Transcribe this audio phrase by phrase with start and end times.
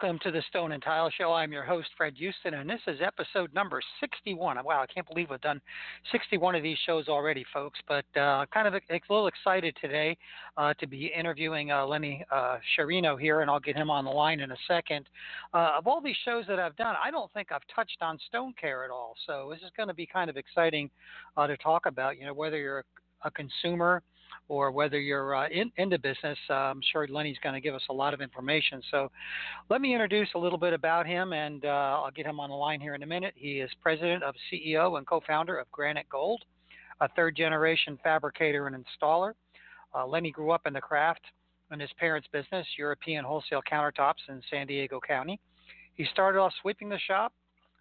[0.00, 1.32] Welcome to the Stone and Tile Show.
[1.32, 4.56] I'm your host, Fred Houston, and this is episode number 61.
[4.64, 5.60] Wow, I can't believe we've done
[6.12, 10.16] 61 of these shows already, folks, but uh, kind of a, a, little excited today
[10.56, 14.10] uh, to be interviewing uh, Lenny uh, Sciarrino here, and I'll get him on the
[14.10, 15.08] line in a second.
[15.52, 18.54] Uh, of all these shows that I've done, I don't think I've touched on stone
[18.60, 20.90] care at all, so this is going to be kind of exciting
[21.36, 22.84] uh, to talk about, you know, whether you're
[23.24, 24.04] a, a consumer–
[24.48, 27.74] or whether you're uh, in, in the business, uh, I'm sure Lenny's going to give
[27.74, 28.82] us a lot of information.
[28.90, 29.10] So
[29.68, 32.56] let me introduce a little bit about him, and uh, I'll get him on the
[32.56, 33.34] line here in a minute.
[33.36, 36.44] He is president of CEO and co-founder of Granite Gold,
[37.00, 39.32] a third-generation fabricator and installer.
[39.94, 41.22] Uh, Lenny grew up in the craft
[41.72, 45.38] in his parents' business, European Wholesale Countertops in San Diego County.
[45.94, 47.32] He started off sweeping the shop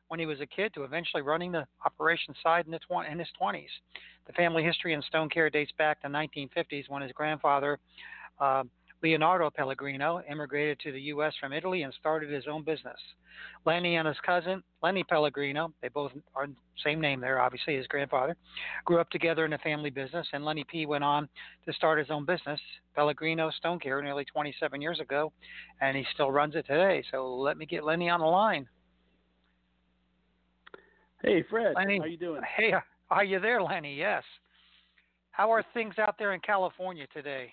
[0.07, 3.27] when he was a kid to eventually running the operation side in, tw- in his
[3.41, 3.67] 20s.
[4.25, 7.79] The family history in stone care dates back to 1950s when his grandfather,
[8.39, 8.63] uh,
[9.03, 11.33] Leonardo Pellegrino, immigrated to the U.S.
[11.39, 12.97] from Italy and started his own business.
[13.65, 16.47] Lenny and his cousin, Lenny Pellegrino, they both are
[16.83, 18.35] same name there, obviously, his grandfather,
[18.85, 21.29] grew up together in a family business, and Lenny P went on
[21.65, 22.59] to start his own business,
[22.95, 25.31] Pellegrino Stone Care, nearly 27 years ago,
[25.81, 27.03] and he still runs it today.
[27.11, 28.67] So let me get Lenny on the line.
[31.23, 31.73] Hey, Fred.
[31.75, 32.41] Lenny, how you doing?
[32.55, 32.73] Hey,
[33.09, 33.95] are you there, Lenny?
[33.95, 34.23] Yes.
[35.31, 37.51] How are things out there in California today?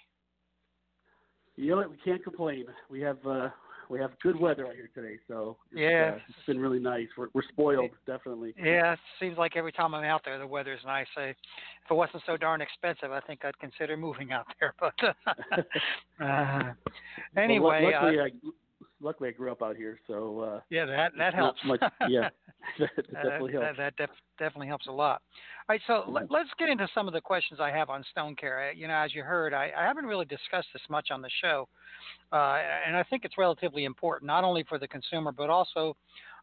[1.57, 1.91] You know what?
[1.91, 2.65] We can't complain.
[2.91, 3.49] We have uh,
[3.89, 7.07] we have good weather out here today, so it's, yeah, uh, it's been really nice.
[7.17, 8.55] We're we're spoiled, definitely.
[8.57, 11.07] Yeah, it seems like every time I'm out there, the weather's nice.
[11.17, 11.37] I, if
[11.91, 14.75] it wasn't so darn expensive, I think I'd consider moving out there.
[14.81, 14.95] But
[16.25, 16.73] uh,
[17.37, 18.31] anyway, well, luckily, uh, I,
[19.05, 21.61] luckily I grew up out here, so uh, yeah, that that helps.
[21.65, 22.31] Much, yeah,
[22.79, 23.77] that definitely that, helps.
[23.77, 25.23] That, that def- definitely helps a lot.
[25.69, 26.33] All right, so Mm-hmm.
[26.33, 28.73] let, us get into some of the questions I have on stone care.
[28.73, 31.69] You know, as you heard, I, I haven't really discussed this much on the show,
[32.33, 35.97] uh, and I think it's relatively important, not only for the consumer but also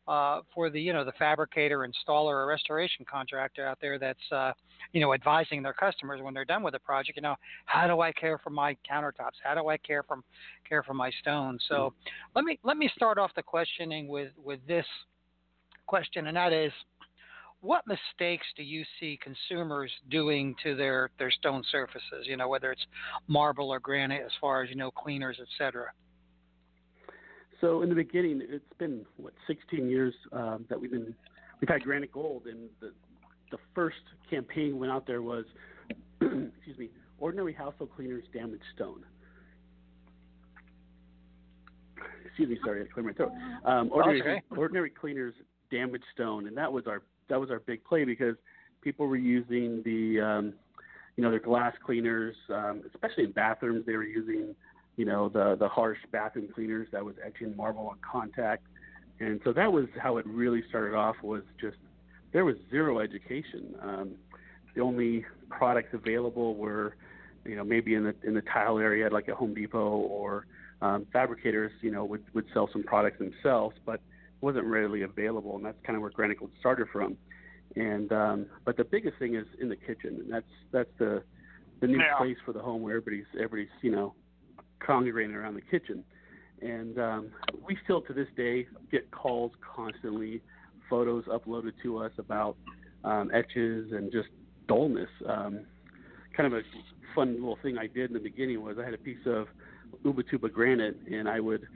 [0.08, 4.52] uh, for the you know the fabricator, installer, or restoration contractor out there that's uh,
[4.94, 7.16] you know advising their customers when they're done with a project.
[7.16, 7.36] You know,
[7.66, 9.38] how do I care for my countertops?
[9.44, 10.18] How do I care for
[10.68, 11.60] care for my stone?
[11.70, 12.10] So Mm-hmm.
[12.36, 14.86] let me let me start off the questioning with with this
[15.88, 16.72] question, and that is,
[17.62, 22.26] what mistakes do you see consumers doing to their their stone surfaces?
[22.26, 22.86] You know, whether it's
[23.28, 25.92] marble or granite, as far as you know, cleaners, etc.
[27.62, 31.16] So in the beginning, it's been what 16 years um, that we've been
[31.62, 32.92] we've had Granite Gold, and the
[33.52, 33.98] the first
[34.30, 35.46] campaign went out there was
[36.22, 36.90] excuse me,
[37.20, 39.06] ordinary household cleaners damage stone.
[42.26, 43.32] Excuse me, sorry, I cleared my throat.
[43.64, 44.42] Um, ordinary okay.
[44.58, 45.36] ordinary cleaners
[45.70, 48.36] damage stone, and that was our that was our big play because
[48.82, 50.54] people were using the um,
[51.16, 53.86] you know their glass cleaners, um, especially in bathrooms.
[53.86, 54.56] They were using
[54.98, 58.64] you know the the harsh bathroom cleaners that was etching marble on contact,
[59.20, 61.16] and so that was how it really started off.
[61.24, 61.78] Was just
[62.34, 63.76] there was zero education.
[63.82, 64.12] Um,
[64.76, 66.96] the only products available were
[67.46, 70.46] you know maybe in the in the tile area like a Home Depot or
[70.82, 74.02] um, fabricators you know would would sell some products themselves, but
[74.42, 77.16] wasn't readily available, and that's kind of where Granite Gold started from.
[77.76, 81.24] And um, but the biggest thing is in the kitchen, and that's that's the
[81.80, 82.18] the new Yeah.
[82.18, 84.14] place for the home where everybody's everybody's you know
[84.86, 86.04] congregating around the kitchen.
[86.62, 87.30] And um,
[87.68, 90.42] we still to this day get calls constantly,
[90.90, 92.56] photos uploaded to us about
[93.04, 94.30] um, etches and just
[94.68, 95.10] dullness.
[95.28, 95.62] Um,
[96.36, 96.62] kind of a
[97.16, 99.48] fun little thing I did in the beginning was I had a piece of
[100.06, 101.68] Ubatuba granite, and I would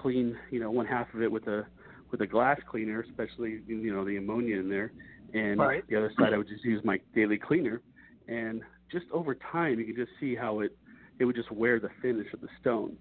[0.00, 1.66] clean, you know, one half of it with a
[2.10, 4.92] with a glass cleaner, especially you know the ammonia in there,
[5.32, 5.88] and right.
[5.88, 7.80] the other side I would just use my daily cleaner,
[8.28, 10.76] and just over time you can just see how it
[11.22, 12.96] it would just wear the finish of the stone.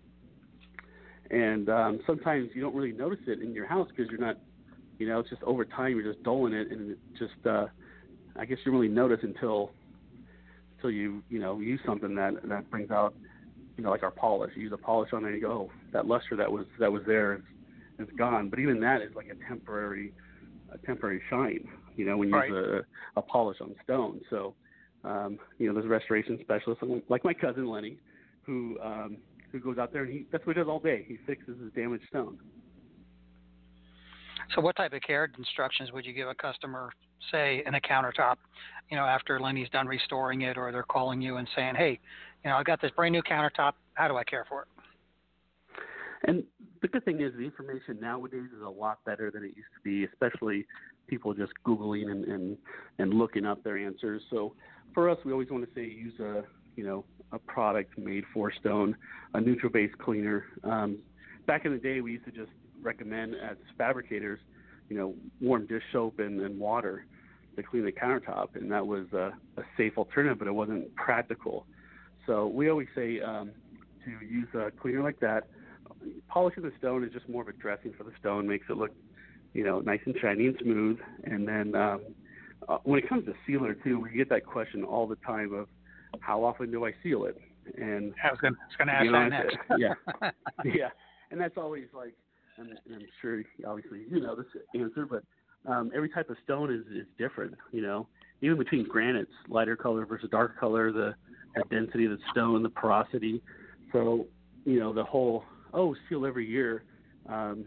[1.32, 4.38] And um, sometimes you don't really notice it in your house because you're not,
[5.00, 7.66] you know, it's just over time you're just dulling it, and it just, uh,
[8.36, 9.72] I guess you really notice until,
[10.76, 13.16] until you, you know, use something that that brings out,
[13.76, 14.52] you know, like our polish.
[14.56, 16.92] You use a polish on there, and you go, oh, that luster that was that
[16.92, 17.42] was there is,
[18.08, 18.50] is gone.
[18.52, 20.14] But even that is like a temporary,
[20.72, 21.68] a temporary shine.
[21.96, 22.50] You know, when you right.
[22.50, 22.84] use
[23.16, 24.22] a, a polish on stone.
[24.30, 24.54] So,
[25.04, 27.98] um, you know, there's restoration specialists like my cousin Lenny,
[28.44, 29.18] who um,
[29.52, 31.06] who goes out there and he that's what he does all day.
[31.08, 32.38] He fixes his damaged stone.
[34.56, 36.92] So, what type of care instructions would you give a customer,
[37.32, 38.36] say, in a countertop,
[38.90, 42.00] you know, after Lenny's done restoring it, or they're calling you and saying, "Hey,
[42.44, 43.74] you know, I got this brand new countertop.
[43.94, 44.68] How do I care for it?"
[46.24, 46.44] And
[46.82, 49.82] the good thing is the information nowadays is a lot better than it used to
[49.84, 50.68] be, especially
[51.08, 52.58] people just googling and and,
[53.00, 54.22] and looking up their answers.
[54.30, 54.54] So
[54.94, 56.44] for us, we always want to say use a
[56.76, 58.96] you know a product made for stone,
[59.34, 60.46] a neutral base cleaner.
[60.64, 61.00] Um,
[61.48, 62.52] back in the day, we used to just
[62.82, 64.40] recommend as fabricators,
[64.90, 67.06] you know, warm dish soap and, and water
[67.56, 71.66] to clean the countertop, and that was a, a safe alternative, but it wasn't practical.
[72.26, 73.52] So we always say um,
[74.06, 75.48] to use a cleaner like that.
[76.28, 78.92] Polishing the stone is just more of a dressing for the stone, makes it look,
[79.54, 80.98] you know, nice and shiny and smooth.
[81.26, 82.02] And then um,
[82.68, 85.68] uh, when it comes to sealer too, we get that question all the time of
[86.20, 87.40] how often do I seal it?
[87.78, 88.56] And I was going
[88.88, 89.58] to ask that next.
[89.78, 89.94] yeah,
[90.66, 90.90] yeah,
[91.30, 92.14] and that's always like,
[92.58, 94.46] and, and I'm sure obviously you know this
[94.76, 95.24] answer, but
[95.72, 97.54] um, every type of stone is is different.
[97.72, 98.08] You know,
[98.42, 101.14] even between granites, lighter color versus dark color, the,
[101.56, 103.42] the density of the stone, the porosity.
[103.94, 104.26] So
[104.66, 105.44] you know the whole
[105.74, 106.84] oh seal every year.
[107.30, 107.66] Um,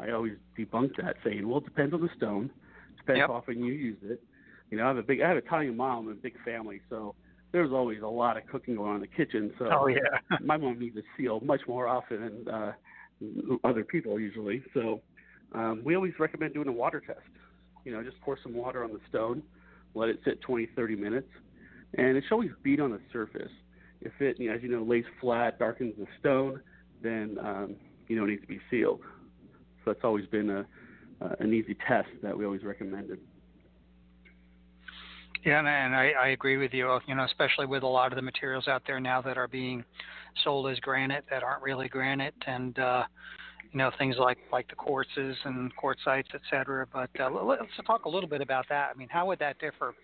[0.00, 2.50] I always debunk that, saying well it depends on the stone,
[2.98, 3.28] depends yep.
[3.28, 4.22] how often you use it.
[4.70, 6.80] You know, I have a big I have a Italian mom and a big family,
[6.88, 7.14] so
[7.52, 9.52] there's always a lot of cooking going on in the kitchen.
[9.58, 10.18] So oh, yeah.
[10.44, 12.72] my mom needs to seal much more often than uh,
[13.64, 14.62] other people usually.
[14.74, 15.00] So
[15.52, 17.20] um, we always recommend doing a water test.
[17.84, 19.42] You know, just pour some water on the stone,
[19.94, 21.28] let it sit 20, 30 minutes,
[21.96, 23.50] and it should always beat on the surface.
[24.02, 26.60] If it, you know, as you know, lays flat, darkens the stone,
[27.02, 27.76] then um,
[28.06, 29.00] you know it needs to be sealed.
[29.90, 30.66] That's always been a
[31.20, 33.18] uh, an easy test that we always recommended.
[35.44, 36.98] Yeah, and I, I agree with you.
[37.06, 39.84] You know, especially with a lot of the materials out there now that are being
[40.44, 43.04] sold as granite that aren't really granite, and uh,
[43.72, 46.86] you know things like like the quartzes and quartzites, et cetera.
[46.92, 48.90] But uh, let's talk a little bit about that.
[48.94, 49.94] I mean, how would that differ?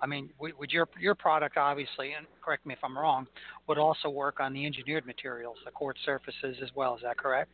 [0.00, 3.26] I mean, would your your product obviously, and correct me if I'm wrong,
[3.68, 6.94] would also work on the engineered materials, the quartz surfaces as well.
[6.94, 7.52] Is that correct?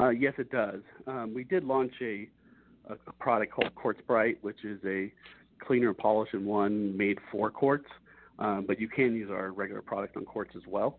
[0.00, 0.80] Uh, yes, it does.
[1.06, 2.28] Um, we did launch a,
[2.88, 5.12] a, a product called Quartz Bright, which is a
[5.60, 7.86] cleaner and polish in one made for quartz,
[8.38, 10.98] um, but you can use our regular product on quartz as well.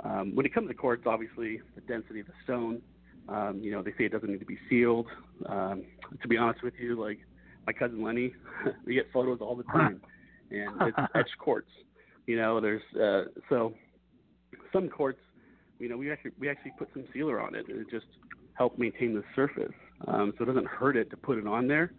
[0.00, 2.82] Um, when it comes to quartz, obviously the density of the stone,
[3.28, 5.06] um, you know, they say it doesn't need to be sealed.
[5.46, 5.84] Um,
[6.20, 7.18] to be honest with you, like
[7.66, 8.32] my cousin Lenny,
[8.84, 10.00] we get photos all the time,
[10.50, 11.68] and it's etched quartz.
[12.26, 13.74] You know, there's uh, so
[14.72, 15.20] some quartz,
[15.84, 18.06] you know, we actually we actually put some sealer on it, and it just
[18.54, 19.74] helped maintain the surface,
[20.08, 21.92] um, so it doesn't hurt it to put it on there.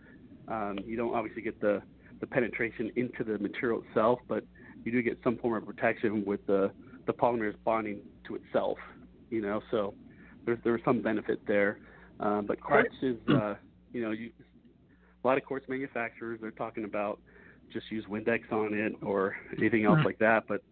[0.47, 1.83] Um, you don't obviously get the
[2.19, 4.43] the penetration into the material itself, but
[4.83, 6.71] you do get some form of protection with the
[7.05, 8.79] the polymers bonding to itself.
[9.29, 9.93] You know, so
[10.47, 11.77] there's there's some benefit there.
[12.19, 13.11] Um, but quartz right.
[13.11, 13.53] is, uh,
[13.93, 14.31] you know, you,
[15.23, 17.19] a lot of quartz manufacturers they're talking about
[17.71, 20.07] just use Windex on it or anything else mm-hmm.
[20.07, 20.45] like that.
[20.47, 20.63] But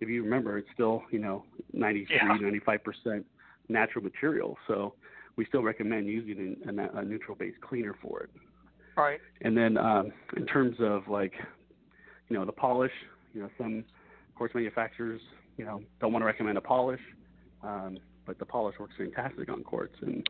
[0.00, 2.36] if you remember, it's still you know 93, yeah.
[2.40, 3.26] 95 percent
[3.68, 4.56] natural material.
[4.66, 4.94] So
[5.36, 8.30] we still recommend using a, a neutral base cleaner for it.
[8.96, 9.20] Right.
[9.42, 11.32] And then um, in terms of like,
[12.28, 12.92] you know, the polish,
[13.32, 13.84] you know, some
[14.34, 15.20] quartz manufacturers,
[15.56, 17.00] you know, don't want to recommend a polish,
[17.62, 20.28] um, but the polish works fantastic on quartz, and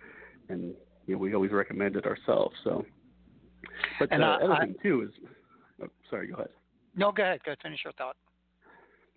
[0.49, 0.75] and
[1.07, 2.55] you know we always recommend it ourselves.
[2.65, 2.85] So,
[3.99, 5.29] but and, the uh, other I, thing too is,
[5.83, 6.49] oh, sorry, go ahead.
[6.97, 7.41] No, go ahead.
[7.45, 7.59] Go ahead.
[7.63, 8.17] Finish your thought.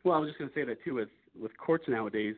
[0.03, 0.95] Well, I was just going to say that too.
[0.95, 2.35] With with quartz nowadays,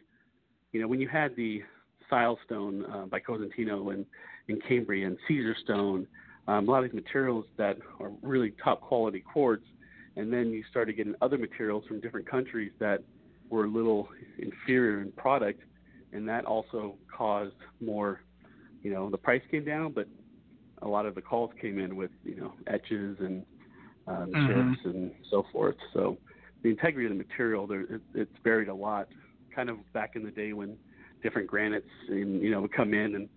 [0.71, 1.63] you know, when you had the
[2.11, 4.05] Silestone uh, by Cosentino and
[4.47, 6.05] in Cambrian, Caesarstone,
[6.47, 9.63] um, a lot of these materials that are really top quality quartz,
[10.15, 13.01] and then you started getting other materials from different countries that
[13.49, 15.61] were a little inferior in product,
[16.11, 18.21] and that also caused more,
[18.81, 20.07] you know, the price came down, but
[20.81, 23.45] a lot of the calls came in with, you know, etches and
[24.07, 24.73] um, mm-hmm.
[24.73, 25.77] chips and so forth.
[25.93, 26.17] So
[26.63, 29.07] the integrity of the material there it, it's varied a lot.
[29.55, 30.75] Kind of back in the day when
[31.21, 33.29] different granites and you know would come in and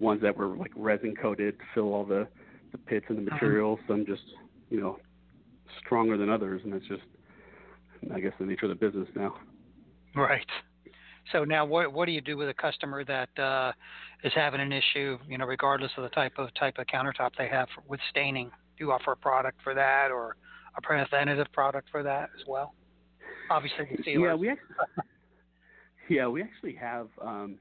[0.00, 2.26] ones that were like resin coated to fill all the
[2.72, 3.34] the pits and the Uh-huh.
[3.36, 3.78] material.
[3.86, 4.22] Some just
[4.70, 4.98] you know
[5.84, 7.02] stronger than others, and it's just
[8.12, 9.36] I guess the nature of the business now.
[10.16, 10.46] Right.
[11.30, 13.72] So now, what what do you do with a customer that uh,
[14.24, 15.18] is having an issue?
[15.28, 18.48] You know, regardless of the type of type of countertop they have for, with staining,
[18.76, 20.36] do you offer a product for that or
[20.76, 22.74] a preventative product for that as well?
[23.50, 24.28] Obviously, the sealer.
[24.28, 24.76] Yeah, we actually,
[26.08, 27.58] yeah we actually have um,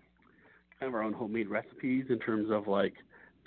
[0.79, 2.93] kind of our own homemade recipes in terms of like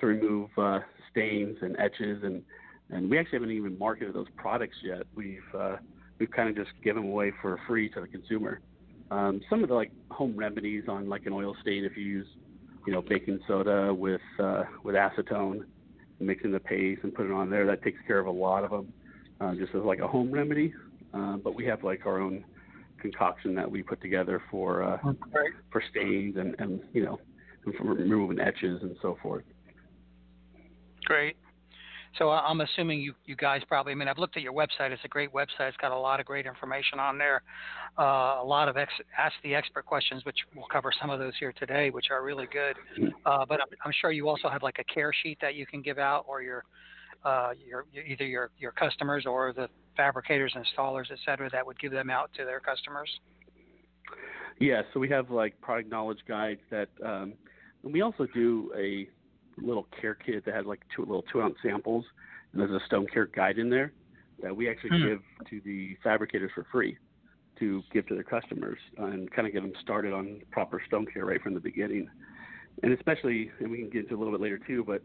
[0.00, 0.80] to remove uh,
[1.10, 2.42] stains and etches and
[2.90, 5.02] and we actually haven't even marketed those products yet.
[5.14, 5.76] We've uh,
[6.18, 8.60] we've kind of just given them away for free to the consumer.
[9.10, 12.26] Um, some of the like home remedies on like an oil stain, if you use
[12.86, 15.64] you know baking soda with uh, with acetone,
[16.20, 18.70] mixing the paste and put it on there, that takes care of a lot of
[18.70, 18.92] them,
[19.40, 20.72] uh, just as like a home remedy.
[21.12, 22.44] Uh, but we have like our own
[22.98, 24.98] concoction that we put together for uh,
[25.32, 25.52] Right.
[25.70, 27.20] for stains and and you know
[27.64, 29.44] and for removing etches and so forth.
[31.04, 31.36] Great.
[32.18, 33.92] So I- I'm assuming you, you guys probably.
[33.92, 34.92] I mean, I've looked at your website.
[34.92, 35.68] It's a great website.
[35.68, 37.42] It's got a lot of great information on there.
[37.98, 41.32] Uh, a lot of ex- ask the expert questions, which we'll cover some of those
[41.40, 42.76] here today, which are really good.
[43.26, 45.82] Uh, but I'm, I'm sure you also have like a care sheet that you can
[45.82, 46.64] give out, or your
[47.24, 51.92] uh, your, either your your customers or the fabricators, installers, et cetera, that would give
[51.92, 53.08] them out to their customers.
[54.60, 57.34] Yeah, so we have like product knowledge guides that, um,
[57.82, 59.08] and we also do a
[59.56, 62.04] little care kit that has like two little two ounce samples,
[62.52, 63.92] and there's a stone care guide in there
[64.42, 65.06] that we actually Hmm.
[65.06, 66.96] give to the fabricators for free
[67.58, 71.24] to give to their customers and kind of get them started on proper stone care
[71.24, 72.10] right from the beginning.
[72.82, 75.02] And especially, and we can get into a little bit later too, but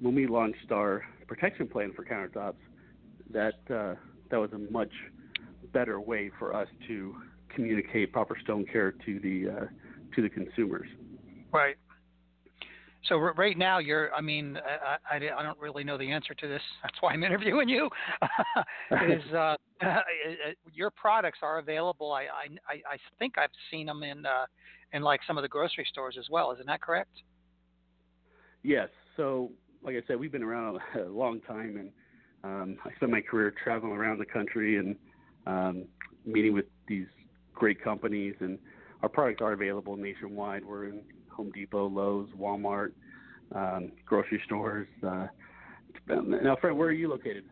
[0.00, 2.54] when we launched our protection plan for countertops,
[3.30, 3.94] that uh,
[4.30, 4.92] that was a much
[5.72, 7.14] better way for us to
[7.54, 9.66] communicate proper stone care to the uh,
[10.14, 10.88] to the consumers.
[11.52, 11.76] Right.
[13.08, 14.14] So r- right now, you're.
[14.14, 16.62] I mean, I, I, I don't really know the answer to this.
[16.82, 17.88] That's why I'm interviewing you.
[19.08, 19.56] is uh,
[20.72, 22.12] your products are available?
[22.12, 22.22] I,
[22.68, 24.46] I I think I've seen them in uh,
[24.92, 26.52] in like some of the grocery stores as well.
[26.52, 27.10] Isn't that correct?
[28.62, 28.88] Yes.
[29.16, 29.52] So,
[29.84, 31.90] like I said, we've been around a long time, and
[32.42, 34.96] um, I spent my career traveling around the country and
[35.46, 35.84] um,
[36.24, 37.06] meeting with these
[37.54, 38.34] great companies.
[38.40, 38.58] And
[39.02, 40.64] our products are available nationwide.
[40.64, 42.92] We're in Home Depot, Lowe's, Walmart,
[43.54, 44.88] um, grocery stores.
[45.06, 45.26] Uh,
[46.08, 47.44] now, Fred, where are you located?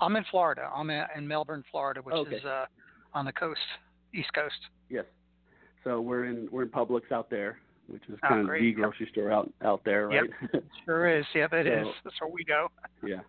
[0.00, 0.70] I'm in Florida.
[0.74, 2.36] I'm in in Melbourne, Florida, which Okay.
[2.36, 2.66] is uh,
[3.14, 3.60] on the coast,
[4.14, 4.54] East Coast.
[4.88, 5.04] Yes.
[5.84, 7.58] So we're in we're in Publix out there,
[7.92, 10.28] which is Oh, kind of the grocery store out out there, right?
[10.52, 10.64] Yep.
[10.84, 11.24] Sure is.
[11.34, 11.86] Yep, it is.
[11.86, 12.68] So- That's where we go.
[13.06, 13.20] Yeah,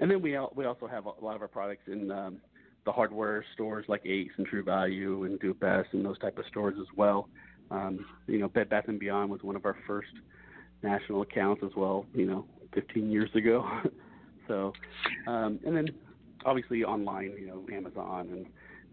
[0.00, 2.38] and then we we also have a lot of our products in um,
[2.84, 6.44] the hardware stores like Ace and True Value and Do Best and those type of
[6.46, 7.28] stores as well.
[7.70, 10.08] Um, you know, Bed Bath and Beyond was one of our first
[10.82, 12.06] national accounts as well.
[12.14, 13.68] You know, 15 years ago.
[14.48, 14.72] so,
[15.26, 15.88] um, and then
[16.44, 18.46] obviously online, you know, Amazon and,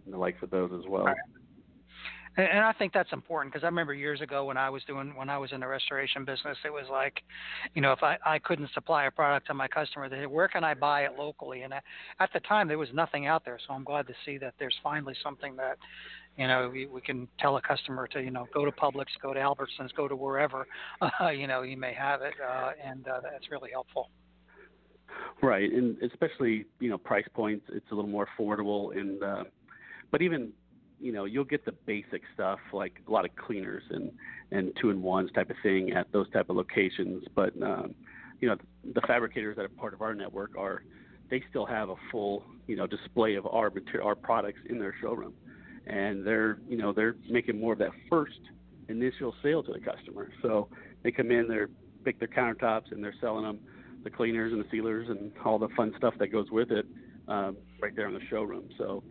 [0.06, 1.04] and the likes of those as well.
[1.06, 1.18] Right.
[2.38, 5.13] And, and I think that's important because I remember years ago when I was doing
[5.16, 7.22] when I was in the restoration business, it was like,
[7.74, 10.48] you know, if I I couldn't supply a product to my customer, they said, where
[10.48, 11.62] can I buy it locally?
[11.62, 11.84] And at
[12.20, 14.75] at the time there was nothing out there, so I'm glad to see that there's
[14.84, 15.78] finally something that,
[16.38, 19.34] you know, we, we can tell a customer to you know go to Publix, go
[19.34, 20.66] to Albertsons, go to wherever,
[21.22, 24.10] uh, you know, you may have it, uh, and uh, that's really helpful.
[25.42, 29.44] Right, and especially you know price points, it's a little more affordable, and uh,
[30.10, 30.54] but even
[31.03, 34.12] you know you'll get the basic stuff like a lot of cleaners and
[34.51, 37.25] and two in ones type of thing at those type of locations.
[37.36, 37.93] But um,
[38.39, 38.55] you know
[38.93, 40.83] the fabricators that are part of our network are
[41.29, 44.95] they still have a full you know display of our material, our products in their
[45.01, 45.33] showroom,
[45.88, 48.39] and they're you know they're making more of that first
[48.88, 50.29] initial sale to the customer.
[50.41, 50.69] So
[51.03, 51.69] they come in, they're
[52.05, 53.60] pick their countertops, and they're selling them
[54.03, 56.86] the cleaners and the sealers and all the fun stuff that goes with it
[57.27, 58.69] um, right there in the showroom.
[58.77, 59.03] So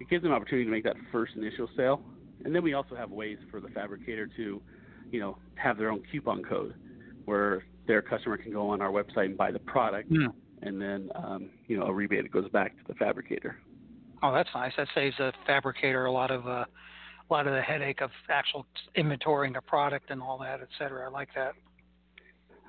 [0.00, 2.02] it gives them an opportunity to make that first initial sale.
[2.44, 4.62] And then we also have ways for the fabricator to,
[5.10, 6.74] you know, have their own coupon code
[7.24, 10.26] where their customer can go on our website and buy the product, Hmm.
[10.62, 13.56] and then um, you know a rebate goes back to the fabricator.
[14.22, 14.72] Oh, that's nice.
[14.76, 16.64] That saves a fabricator a lot of uh,
[17.30, 21.06] a lot of the headache of actual inventorying a product and all that, et cetera.
[21.06, 21.52] I like that.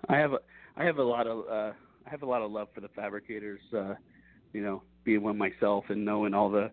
[0.07, 0.39] I have a
[0.75, 1.73] I have a lot of uh,
[2.05, 3.61] I have a lot of love for the fabricators.
[3.75, 3.95] Uh,
[4.53, 6.71] you know, being one myself and knowing all the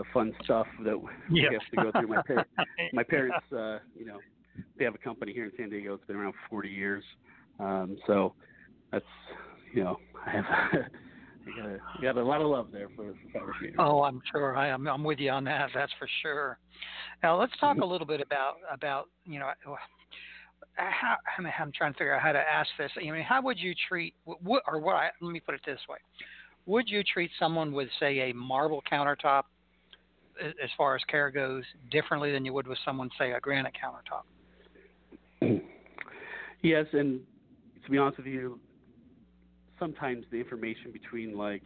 [0.00, 0.98] the fun stuff that
[1.30, 2.08] we have to go through.
[2.08, 2.50] My parents,
[2.92, 4.18] my parents, uh, you know,
[4.78, 5.94] they have a company here in San Diego.
[5.94, 7.04] It's been around 40 years.
[7.58, 8.32] Um, so
[8.90, 9.04] that's,
[9.74, 10.44] you know, I have,
[11.46, 13.76] You got, you got a lot of love there for, for fabricators.
[13.78, 14.56] Oh, I'm sure.
[14.56, 14.86] I am.
[14.86, 15.70] I'm with you on that.
[15.74, 16.58] That's for sure.
[17.22, 19.50] Now let's talk a little bit about about you know
[20.74, 22.90] how I mean, I'm trying to figure out how to ask this.
[22.94, 24.96] I mean, how would you treat what or what?
[24.96, 25.96] I, let me put it this way:
[26.66, 29.44] Would you treat someone with say a marble countertop,
[30.40, 34.24] as far as care goes, differently than you would with someone say a granite countertop?
[36.62, 37.20] yes, and
[37.84, 38.58] to be honest with you,
[39.78, 41.62] sometimes the information between like,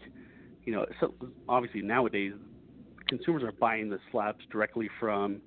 [0.65, 1.15] you know, so
[1.49, 2.33] obviously nowadays
[3.09, 5.41] consumers are buying the slabs directly from,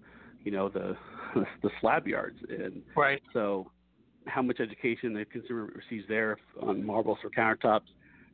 [0.43, 0.95] you know, the
[1.63, 3.21] the slab yards, and right.
[3.33, 3.71] So,
[4.27, 7.87] how much education the consumer receives there on marbles or countertops,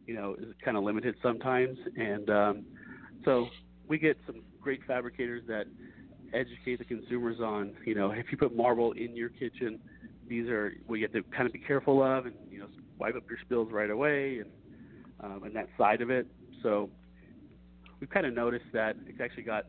[0.08, 2.66] you know, is kind of limited sometimes, and um,
[3.26, 3.48] so
[3.88, 5.66] we get some great fabricators that
[6.34, 9.80] educate the consumers on, you know, if you put marble in your kitchen,
[10.28, 12.68] these are what you have to kind of be careful of, and you know,
[12.98, 14.50] wipe up your spills right away, and
[15.20, 16.28] um, and that side of it.
[16.62, 16.90] So
[18.00, 19.66] we've kind of noticed that it's actually got,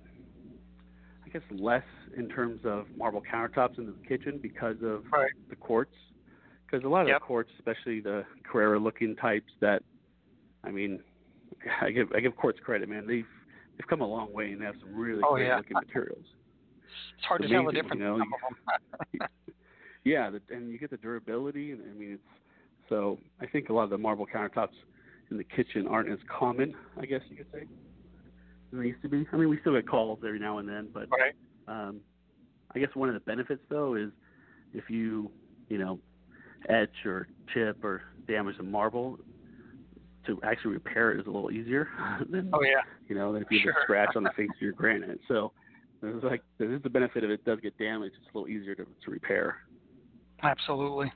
[1.24, 1.84] I guess, less
[2.16, 5.32] in terms of marble countertops in the kitchen because of right.
[5.50, 5.94] the quartz.
[6.66, 7.20] Because a lot of yep.
[7.20, 9.82] the quartz, especially the Carrara-looking types, that
[10.62, 11.00] I mean,
[11.82, 13.06] I give I give quartz credit, man.
[13.06, 13.26] They've
[13.76, 15.56] they've come a long way and have some really oh, great yeah.
[15.56, 16.24] looking materials.
[17.16, 18.24] It's hard it's to amazing, tell the difference.
[19.12, 19.26] You know?
[20.04, 22.22] yeah, the, and you get the durability, and I mean, it's
[22.88, 24.74] so I think a lot of the marble countertops
[25.30, 27.64] in the kitchen aren't as common, I guess you could say,
[28.70, 29.26] than they used to be.
[29.32, 31.32] I mean, we still get calls every now and then, but right.
[31.66, 32.00] um,
[32.74, 34.10] I guess one of the benefits though is
[34.74, 35.30] if you,
[35.68, 35.98] you know,
[36.68, 39.18] etch or chip or damage the marble,
[40.26, 41.88] to actually repair it is a little easier
[42.30, 43.72] than oh yeah you know than if you sure.
[43.72, 45.20] just scratch on the face of your granite.
[45.28, 45.52] So
[46.00, 48.14] there's like there is the benefit of it does get damaged.
[48.20, 49.58] It's a little easier to, to repair.
[50.42, 51.10] Absolutely.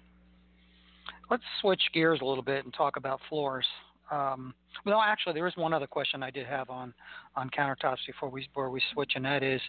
[1.31, 3.67] Let's switch gears a little bit and talk about floors.
[4.11, 4.55] Um,
[4.87, 6.95] well, actually, there is one other question I did have on
[7.37, 9.61] on countertops before we before we switch, and that is,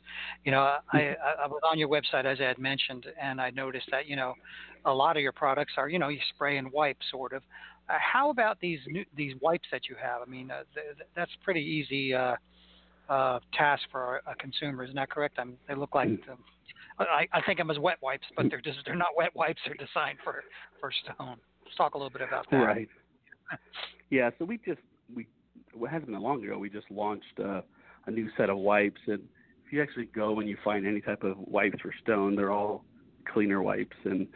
[0.45, 3.87] you know, I, I was on your website as I had mentioned, and I noticed
[3.91, 4.33] that you know,
[4.85, 7.43] a lot of your products are you know you spray and wipe sort of.
[7.89, 10.21] Uh, how about these new, these wipes that you have?
[10.21, 12.35] I mean, uh, th- th- that's pretty easy uh,
[13.09, 15.39] uh, task for a, a consumer, isn't that correct?
[15.39, 16.09] I mean, they look like.
[16.09, 16.37] Um,
[16.99, 19.59] I, I think them as wet wipes, but they're just they're not wet wipes.
[19.65, 20.43] They're designed for
[20.79, 21.37] for stone.
[21.63, 22.57] Let's talk a little bit about that.
[22.57, 22.89] Right.
[24.11, 24.31] Yeah.
[24.39, 24.79] So we just
[25.15, 25.27] we
[25.75, 26.57] it hasn't been long ago.
[26.57, 27.61] We just launched uh,
[28.07, 29.19] a new set of wipes, and
[29.65, 32.83] if you actually go and you find any type of wipes for stone, they're all
[33.31, 33.95] cleaner wipes.
[34.05, 34.27] And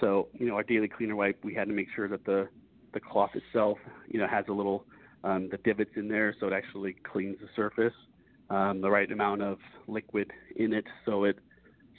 [0.00, 2.48] so you know our daily cleaner wipe, we had to make sure that the
[2.96, 3.76] the cloth itself,
[4.08, 4.86] you know, has a little
[5.22, 7.92] um, the divots in there, so it actually cleans the surface,
[8.48, 11.38] um, the right amount of liquid in it, so it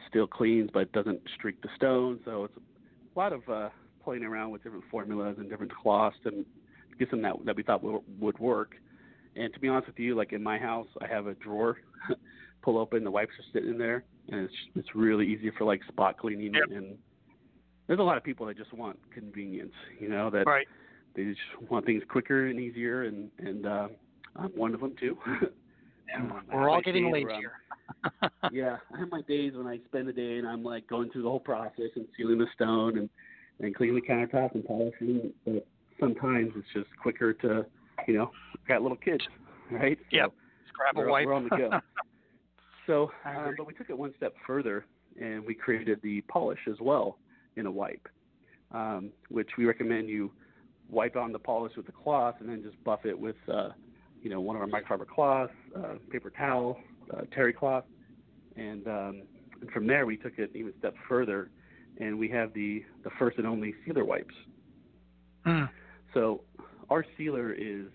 [0.09, 2.19] still cleans but doesn't streak the stone.
[2.25, 3.69] So it's a lot of uh,
[4.03, 6.45] playing around with different formulas and different cloths and
[6.97, 8.73] get some that that we thought would, would work.
[9.35, 11.77] And to be honest with you, like in my house, I have a drawer.
[12.63, 15.81] pull open, the wipes are sitting in there, and it's it's really easy for like
[15.87, 16.55] spot cleaning.
[16.55, 16.63] Yep.
[16.75, 16.97] And
[17.87, 20.67] there's a lot of people that just want convenience, you know, that right.
[21.17, 23.87] They just want things quicker and easier, and and uh,
[24.37, 25.17] I'm one of them too.
[26.09, 27.61] And Um, we're all getting days where
[28.51, 31.23] yeah, I have my days when I spend the day and I'm like going through
[31.23, 33.09] the whole process and sealing the stone and
[33.59, 35.33] and cleaning the countertop and polishing.
[35.45, 35.67] But
[35.99, 37.65] sometimes it's just quicker to,
[38.07, 38.31] you know,
[38.69, 39.23] got little kids,
[39.69, 39.97] right?
[39.99, 40.31] So Yep.
[40.63, 41.25] Just grab we're, a wipe.
[41.25, 41.71] we're on the go.
[42.87, 44.85] so, um, but we took it one step further
[45.19, 47.17] and we created the polish as well
[47.57, 48.07] in a wipe,
[48.71, 50.31] um, which we recommend you
[50.89, 53.69] wipe on the polish with the cloth and then just buff it with, uh,
[54.21, 56.77] you know, one of our microfiber cloths, uh, paper towel,
[57.13, 57.83] uh, terry cloth,
[58.55, 59.21] and, um,
[59.61, 61.49] and from there we took it even a step further,
[61.99, 64.35] and we have the the first and only sealer wipes.
[65.45, 65.69] Mm.
[66.13, 66.41] So
[66.89, 67.87] our sealer is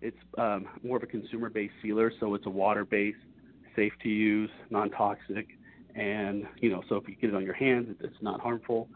[0.00, 3.18] it's um, more of a consumer-based sealer, so it's a water-based,
[3.76, 5.46] safe to use, non-toxic,
[5.94, 8.88] and you know, so if you get it on your hands, it's not harmful.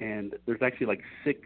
[0.00, 1.40] And there's actually like six,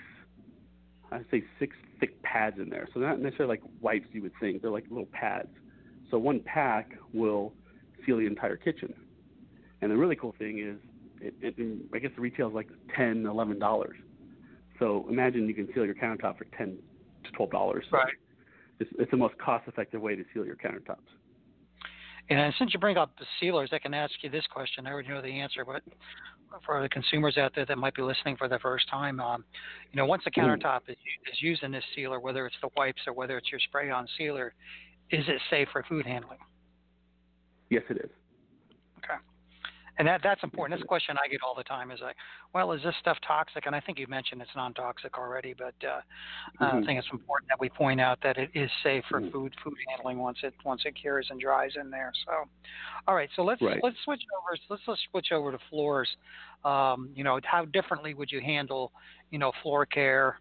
[1.12, 2.88] I'd say six thick pads in there.
[2.92, 4.62] So they're not necessarily like wipes you would think.
[4.62, 5.48] They're like little pads.
[6.11, 7.53] So one pack will
[8.05, 8.92] seal the entire kitchen.
[9.81, 10.79] And the really cool thing is,
[11.20, 13.96] it, it, I guess the retail is like ten, eleven dollars.
[14.79, 16.79] So imagine you can seal your countertop for ten
[17.25, 17.85] to twelve dollars.
[17.92, 18.14] Right.
[18.81, 20.96] It's, it's the most cost-effective way to seal your countertops.
[22.31, 24.87] And since you bring up the sealers, I can ask you this question.
[24.87, 25.83] I already know the answer, but
[26.64, 29.44] for the consumers out there that might be listening for the first time, um,
[29.92, 30.96] you know, once the countertop is,
[31.32, 34.54] is using this sealer, whether it's the wipes or whether it's your spray-on sealer,
[35.10, 36.38] is it safe for food handling?
[37.70, 38.10] Yes, it is.
[38.98, 39.18] Okay.
[39.98, 40.78] And that that's important.
[40.78, 41.90] That's a question I get all the time.
[41.90, 42.16] Is like,
[42.55, 43.66] well, is this stuff toxic?
[43.66, 46.00] And I think you mentioned it's non-toxic already, but uh,
[46.64, 46.78] mm-hmm.
[46.78, 49.31] I think it's important that we point out that it is safe for mm-hmm.
[49.31, 52.12] food food handling once it once it cures and dries in there.
[52.24, 52.48] So,
[53.07, 53.28] all right.
[53.37, 53.81] So let's right.
[53.83, 54.59] let's switch over.
[54.70, 56.09] Let's let's switch over to floors.
[56.64, 58.92] Um, you know, how differently would you handle,
[59.31, 60.38] you know, floor care,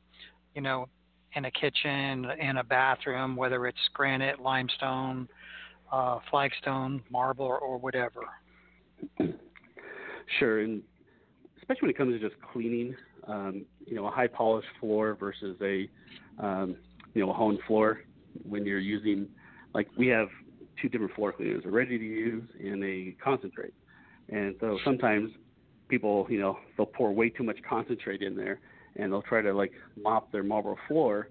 [0.56, 0.88] you know,
[1.34, 5.28] in a kitchen, in a bathroom, whether it's granite, limestone,
[5.92, 8.22] uh, flagstone, marble, or, or whatever.
[10.40, 10.82] Sure, and
[11.58, 12.96] especially when it comes to just cleaning,
[13.28, 15.90] um, you know, a high polished floor versus a,
[16.40, 16.76] um,
[17.14, 18.02] you know, a honed floor.
[18.48, 19.28] When you're using,
[19.74, 20.30] like we have
[20.82, 23.74] two different floor cleaners, a ready to use and a concentrate.
[24.30, 25.32] And so sometimes
[25.90, 28.60] people, you know, they'll pour way too much concentrate in there,
[28.96, 31.28] and they'll try to like mop their marble floor,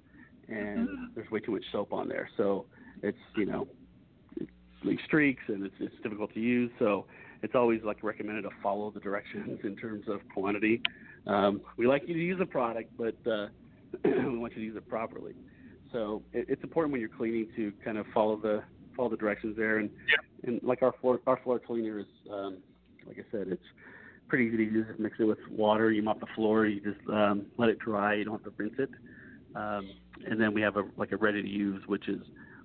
[0.49, 1.05] and mm-hmm.
[1.15, 2.29] there's way too much soap on there.
[2.37, 2.67] So
[3.03, 3.67] it's you know,
[4.37, 4.49] it
[4.85, 6.71] leaves streaks, and it's it's difficult to use.
[6.79, 7.07] So
[7.43, 10.83] it's always like recommended to follow the directions in terms of quantity.
[11.27, 13.47] Um, we like you to use the product, but uh,
[14.05, 15.35] we want you to use it properly.
[15.93, 18.63] So it, it's important when you're cleaning to kind of follow the
[18.97, 19.79] follow the directions there.
[19.79, 20.49] And yeah.
[20.49, 22.59] and like our floor our floor cleaner is um,
[23.07, 23.63] like I said, it's
[24.29, 24.87] pretty easy to use.
[24.87, 25.91] Just mix it with water.
[25.91, 26.67] You mop the floor.
[26.67, 28.15] You just um, let it dry.
[28.15, 28.91] You don't have to rinse it.
[29.55, 29.91] Um,
[30.27, 32.21] and then we have a like a ready to use, which is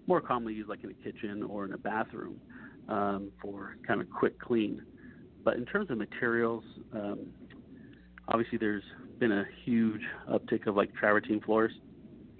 [0.08, 2.40] more commonly used like in a kitchen or in a bathroom
[2.90, 4.82] um, for kind of quick clean.
[5.44, 7.28] But in terms of materials, um,
[8.28, 8.84] obviously there's
[9.20, 11.72] been a huge uptick of like travertine floors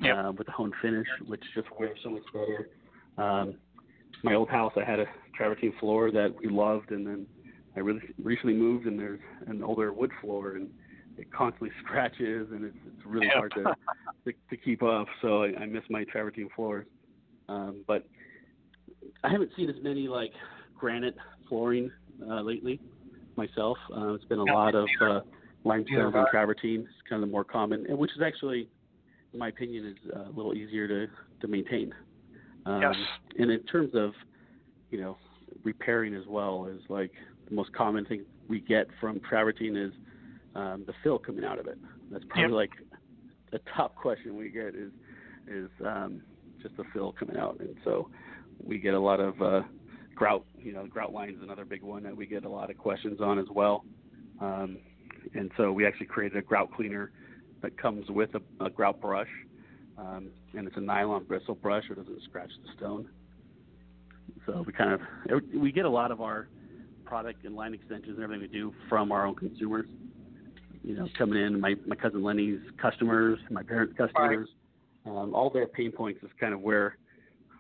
[0.02, 0.18] yep.
[0.18, 2.70] uh, with the honed finish, which just wears so much better.
[3.18, 3.56] Um,
[4.24, 5.06] my old house, I had a
[5.36, 7.26] travertine floor that we loved, and then
[7.76, 10.70] I really recently moved, and there's an older wood floor, and
[11.18, 13.36] it constantly scratches, and it's it's really yep.
[13.36, 13.64] hard to,
[14.26, 15.08] to to keep up.
[15.22, 16.86] So I, I miss my travertine floors.
[17.48, 18.08] Um, but
[19.24, 20.32] I haven't seen as many like
[20.78, 21.16] granite
[21.48, 21.92] flooring
[22.30, 22.80] uh, lately
[23.36, 23.78] myself.
[23.96, 25.22] Uh, it's been a lot of uh,
[25.64, 26.82] limestone and travertine.
[26.82, 28.70] It's kind of the more common, and which is actually,
[29.34, 31.08] in my opinion, is uh, a little easier to
[31.42, 31.94] to maintain.
[32.66, 32.96] Um, yes.
[33.38, 34.12] And in terms of,
[34.90, 35.18] you know,
[35.64, 37.12] repairing as well is like
[37.48, 39.92] the most common thing we get from travertine is
[40.56, 41.78] um, the fill coming out of it.
[42.12, 42.52] That's probably yep.
[42.52, 42.72] like
[43.52, 44.92] the top question we get is
[45.48, 46.22] is um,
[46.62, 48.10] just the fill coming out, and so
[48.64, 49.62] we get a lot of uh,
[50.16, 50.46] grout.
[50.58, 53.22] You know, grout line is another big one that we get a lot of questions
[53.22, 53.84] on as well.
[54.42, 54.78] Um,
[55.34, 57.12] and so we actually created a grout cleaner
[57.62, 59.30] that comes with a, a grout brush,
[59.98, 63.08] um, and it's a nylon bristle brush, so it doesn't scratch the stone.
[64.46, 66.48] So we kind of we get a lot of our
[67.06, 69.88] product and line extensions and everything we do from our own consumers.
[70.84, 74.50] You know, coming in, my my cousin Lenny's customers, my parents' customers,
[75.06, 75.12] right.
[75.12, 76.98] um, all their pain points is kind of where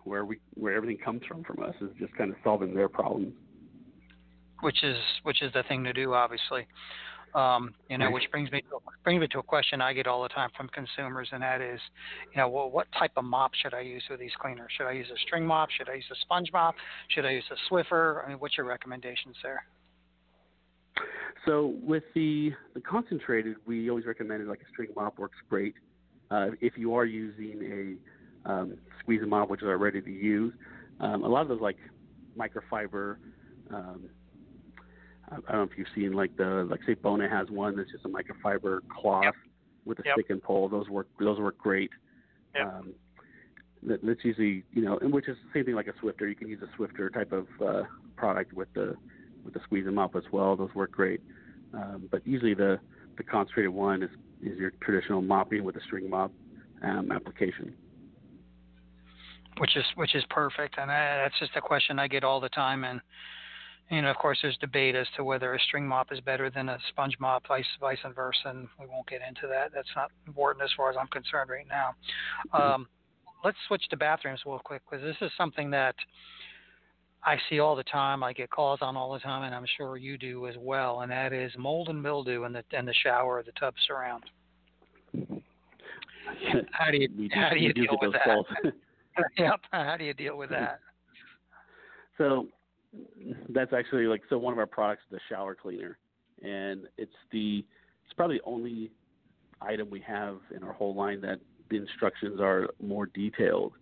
[0.06, 3.34] where we where everything comes from from us is just kind of solving their problems.
[4.62, 6.68] Which is which is the thing to do, obviously.
[7.34, 10.24] Um, you know, which brings me to, brings me to a question I get all
[10.24, 11.82] the time from consumers, and that is,
[12.32, 14.72] you know, well, what type of mop should I use with these cleaners?
[14.78, 15.68] Should I use a string mop?
[15.78, 16.76] Should I use a sponge mop?
[17.10, 18.24] Should I use a Swiffer?
[18.24, 19.65] I mean, what's your recommendations there?
[21.46, 25.76] So with the the concentrated, we always recommend like a string mop works great.
[26.32, 28.14] Uh, if you are using a
[28.46, 30.54] um, squeeze them out, which are ready to use.
[31.00, 31.78] Um, a lot of those like
[32.38, 33.18] microfiber.
[33.74, 34.10] Um,
[35.30, 37.92] I, I don't know if you've seen like the like say Bona has one that's
[37.92, 39.34] just a microfiber cloth yep.
[39.86, 40.16] with a yep.
[40.16, 40.70] stick and pole.
[40.70, 41.08] Those work.
[41.20, 41.90] Those work great.
[42.56, 42.66] Yep.
[42.66, 42.94] Um,
[43.84, 46.28] that, that's usually you know, and which is the same thing like a Swiffer.
[46.30, 47.84] You can use a Swiffer type of uh,
[48.16, 48.96] product with the
[49.44, 50.56] with the squeeze them up as well.
[50.56, 51.22] Those work great.
[51.74, 52.80] Um, but usually the
[53.18, 54.10] the concentrated one is
[54.42, 56.32] is your traditional mopping with a string mop
[56.84, 57.74] um, application
[59.58, 62.50] which is which is perfect, and I, that's just a question I get all the
[62.50, 62.84] time.
[62.84, 63.02] And
[63.89, 66.70] you know, of course, there's debate as to whether a string mop is better than
[66.70, 69.72] a sponge mop, vice vice versa, and we won't get into that.
[69.74, 71.96] That's not important as far as I'm concerned right now.
[72.54, 72.74] Mm-hmm.
[72.74, 72.88] Um,
[73.44, 75.96] let's switch to bathrooms real quick because this is something that
[77.24, 78.24] I see all the time.
[78.24, 81.02] I get calls on all the time, and I'm sure you do as well.
[81.02, 84.24] And that is mold and mildew in the in the shower or the tub surround.
[86.72, 88.74] How do you how do you deal with that?
[89.38, 89.62] yep.
[89.71, 90.80] How do you deal with that?
[92.17, 92.47] So
[93.49, 95.97] that's actually like so one of our products is the shower cleaner,
[96.41, 97.65] and it's the
[98.06, 98.91] it's probably the only
[99.62, 103.73] item we have in our whole line that the instructions are more detailed,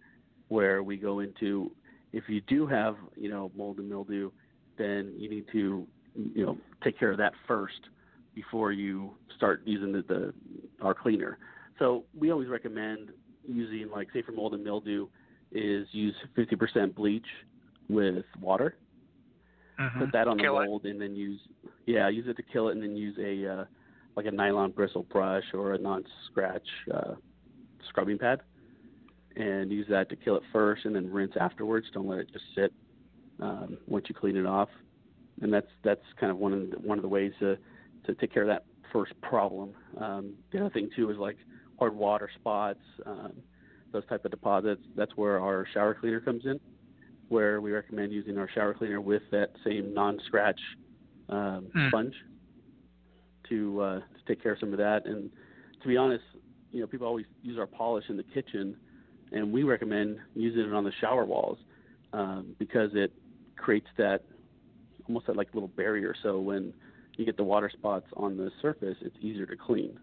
[0.47, 1.71] where we go into
[2.11, 4.31] if you do have you know mold and mildew,
[4.77, 7.89] then you need to you know take care of that first
[8.33, 10.33] before you start using the, the
[10.81, 11.37] our cleaner.
[11.79, 13.11] So we always recommend
[13.47, 15.07] using like say for mold and mildew
[15.53, 17.25] is use 50% bleach
[17.89, 18.75] with water.
[19.79, 19.99] Mm-hmm.
[19.99, 20.91] Put that on kill the mold, it.
[20.91, 21.39] and then use
[21.85, 23.65] yeah, use it to kill it, and then use a uh,
[24.15, 27.15] like a nylon bristle brush or a non-scratch uh,
[27.89, 28.41] scrubbing pad,
[29.35, 31.87] and use that to kill it first, and then rinse afterwards.
[31.93, 32.71] Don't let it just sit
[33.39, 34.69] um, once you clean it off,
[35.41, 37.57] and that's that's kind of one of the, one of the ways to
[38.05, 39.71] to take care of that first problem.
[39.99, 41.37] Um, the other thing too is like
[41.79, 43.33] hard water spots, um,
[43.93, 44.81] those type of deposits.
[44.95, 46.59] That's where our shower cleaner comes in,
[47.29, 50.59] where we recommend using our shower cleaner with that same non-scratch
[51.29, 51.87] um, mm.
[51.89, 52.13] sponge
[53.49, 55.05] to uh, to take care of some of that.
[55.05, 55.29] And
[55.81, 56.23] to be honest,
[56.71, 58.75] you know, people always use our polish in the kitchen,
[59.31, 61.59] and we recommend using it on the shower walls
[62.11, 63.13] um, because it
[63.55, 64.23] creates that
[65.07, 66.15] almost that like little barrier.
[66.23, 66.73] So when
[67.17, 69.99] you get the water spots on the surface, it's easier to clean.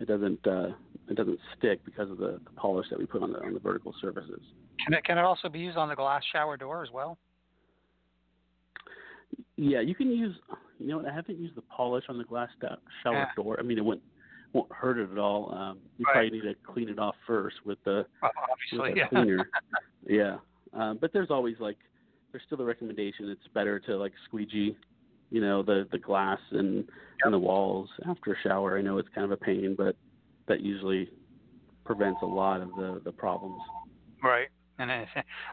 [0.00, 0.68] It doesn't uh,
[1.08, 3.60] it doesn't stick because of the, the polish that we put on the on the
[3.60, 4.40] vertical surfaces.
[4.84, 7.18] Can it can it also be used on the glass shower door as well?
[9.56, 10.34] Yeah, you can use.
[10.78, 12.48] You know, I haven't used the polish on the glass
[13.02, 13.26] shower yeah.
[13.36, 13.56] door.
[13.58, 14.02] I mean, it won't
[14.52, 15.52] won't hurt it at all.
[15.52, 16.12] Um, you right.
[16.12, 19.08] probably need to clean it off first with the well, obviously, with yeah.
[19.08, 19.50] cleaner.
[20.08, 20.36] yeah,
[20.74, 21.78] um, but there's always like
[22.32, 23.28] there's still the recommendation.
[23.30, 24.76] It's better to like squeegee,
[25.30, 26.86] you know, the the glass and yep.
[27.24, 28.78] and the walls after a shower.
[28.78, 29.96] I know it's kind of a pain, but
[30.48, 31.10] that usually
[31.84, 33.60] prevents a lot of the the problems.
[34.22, 34.48] Right.
[34.80, 34.90] And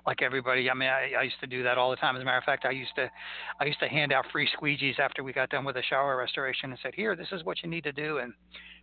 [0.05, 2.15] like everybody, I mean, I, I used to do that all the time.
[2.15, 3.10] As a matter of fact, I used to,
[3.60, 6.69] I used to hand out free squeegees after we got done with a shower restoration
[6.69, 8.34] and said, "Here, this is what you need to do." And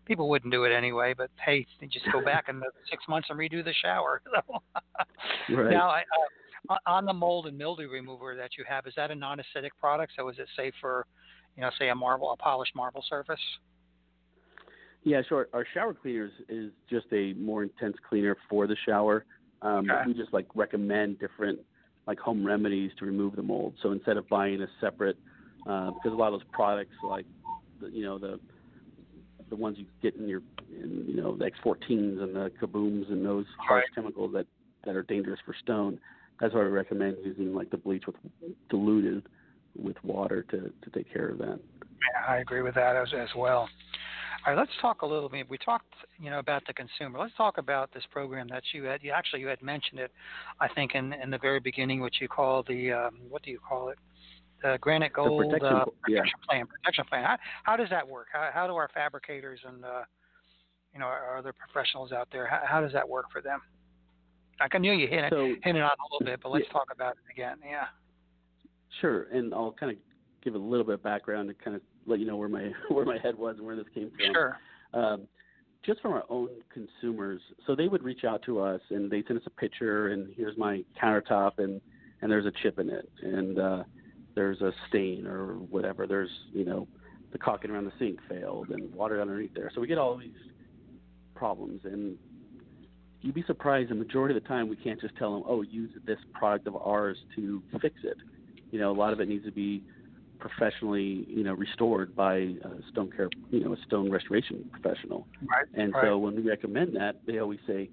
[0.05, 1.15] people wouldn't do it anyway.
[1.17, 4.21] But hey, they just go back in the six months and redo the shower.
[5.49, 5.71] right.
[5.71, 6.01] Now, I,
[6.71, 10.13] uh, on the mold and mildew remover that you have, is that a non-acidic product?
[10.17, 11.07] So is it safe for,
[11.57, 13.41] you know, say a marble, a polished marble surface?
[15.05, 15.49] Yeah, sure.
[15.53, 19.25] Our shower cleaners is just a more intense cleaner for the shower.
[19.61, 20.03] Um, okay.
[20.07, 21.59] We just like recommend different
[22.07, 23.75] like home remedies to remove the mold.
[23.83, 25.17] So instead of buying a separate,
[25.67, 27.27] uh, because a lot of those products like,
[27.81, 28.39] the, you know, the
[29.51, 33.25] the ones you get in your, in, you know, the X14s and the kabooms and
[33.25, 33.95] those harsh right.
[33.95, 34.47] chemicals that
[34.85, 35.99] that are dangerous for stone.
[36.41, 38.17] That's why we recommend using like the bleach with
[38.71, 39.27] diluted
[39.77, 41.61] with water to to take care of that.
[41.83, 43.69] Yeah, I agree with that as as well.
[44.45, 45.49] All right, let's talk a little bit.
[45.49, 47.21] We talked, you know, about the consumer.
[47.21, 49.01] Let's talk about this program that you had.
[49.01, 50.11] You actually you had mentioned it,
[50.61, 53.61] I think, in in the very beginning, which you call the um, what do you
[53.61, 53.99] call it?
[54.63, 56.23] The Granite Gold the protection, uh, yeah.
[56.49, 56.67] plan.
[56.67, 57.25] Protection plan.
[57.25, 58.27] How how does that work?
[58.33, 60.03] How how do our fabricators and uh,
[60.93, 62.49] you know our other professionals out there?
[62.49, 63.61] How, how does that work for them?
[64.61, 66.73] I knew you hit it, so, it on a little bit, but let's yeah.
[66.73, 67.59] talk about it again.
[67.65, 67.87] Yeah.
[69.01, 69.99] Sure, and I'll kind of
[70.43, 73.05] give a little bit of background to kind of let you know where my where
[73.05, 74.33] my head was and where this came from.
[74.33, 74.59] Sure.
[74.95, 75.23] Um,
[75.85, 79.41] just from our own consumers, so they would reach out to us and they send
[79.41, 81.81] us a picture and here's my countertop and
[82.21, 83.83] and there's a chip in it and uh,
[84.35, 86.07] there's a stain or whatever.
[86.07, 86.87] There's you know
[87.33, 89.71] the caulking around the sink failed and water underneath there.
[89.75, 90.31] So we get all these
[91.35, 92.17] problems and
[93.23, 95.91] you'd be surprised the majority of the time we can't just tell them, oh, use
[96.05, 98.17] this product of ours to fix it.
[98.71, 99.83] You know, a lot of it needs to be
[100.43, 105.27] professionally, you know, restored by a stone care, you know, a stone restoration professional.
[105.49, 105.67] Right.
[105.75, 106.05] And right.
[106.05, 107.89] so when we recommend that, they always say,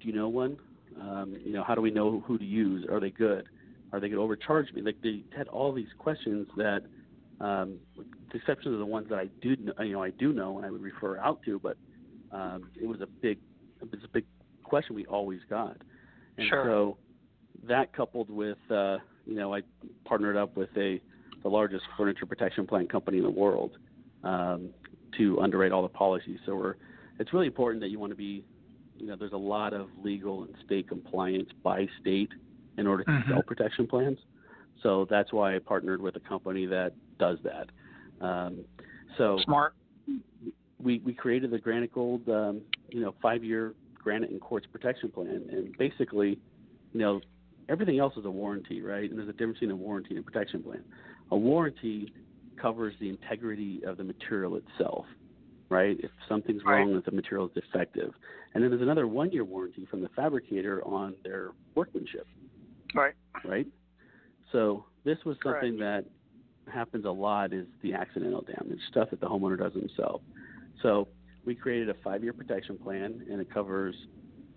[0.00, 0.58] "Do you know one?
[1.00, 2.86] Um, you know, how do we know who to use?
[2.90, 3.48] Are they good?
[3.92, 6.82] Are they going to overcharge me?" Like they had all these questions that,
[7.40, 10.34] um, with the exception of the ones that I do, know, you know, I do
[10.34, 11.78] know and I would refer out to, but
[12.30, 13.38] um, it was a big,
[13.80, 14.26] it was a big
[14.64, 15.78] question we always got.
[16.36, 16.64] And sure.
[16.66, 16.98] so
[17.66, 19.62] that coupled with, uh, you know, I
[20.04, 21.00] partnered up with a
[21.42, 23.78] the largest furniture protection plan company in the world
[24.24, 24.70] um,
[25.16, 26.38] to underwrite all the policies.
[26.46, 26.74] So we're,
[27.18, 28.44] it's really important that you want to be,
[28.98, 32.30] you know, there's a lot of legal and state compliance by state
[32.78, 33.32] in order to mm-hmm.
[33.32, 34.18] sell protection plans.
[34.82, 38.24] So that's why I partnered with a company that does that.
[38.24, 38.64] Um,
[39.16, 39.74] so smart.
[40.78, 45.10] We we created the Granite Gold, um, you know, five year granite and quartz protection
[45.10, 46.38] plan, and basically,
[46.92, 47.20] you know,
[47.68, 49.08] everything else is a warranty, right?
[49.08, 50.84] And there's a difference between a warranty and a protection plan.
[51.30, 52.12] A warranty
[52.60, 55.04] covers the integrity of the material itself,
[55.68, 55.96] right?
[56.00, 56.78] If something's right.
[56.78, 58.12] wrong with the material, it's defective.
[58.54, 62.26] And then there's another one year warranty from the fabricator on their workmanship.
[62.94, 63.14] Right.
[63.44, 63.66] Right?
[64.52, 65.62] So this was Correct.
[65.62, 66.04] something that
[66.72, 70.20] happens a lot is the accidental damage, stuff that the homeowner does himself.
[70.82, 71.08] So
[71.44, 73.94] we created a five year protection plan and it covers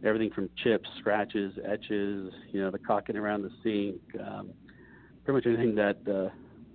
[0.03, 4.51] everything from chips, scratches, etches, you know, the caulking around the sink, um,
[5.23, 6.29] pretty much anything that uh,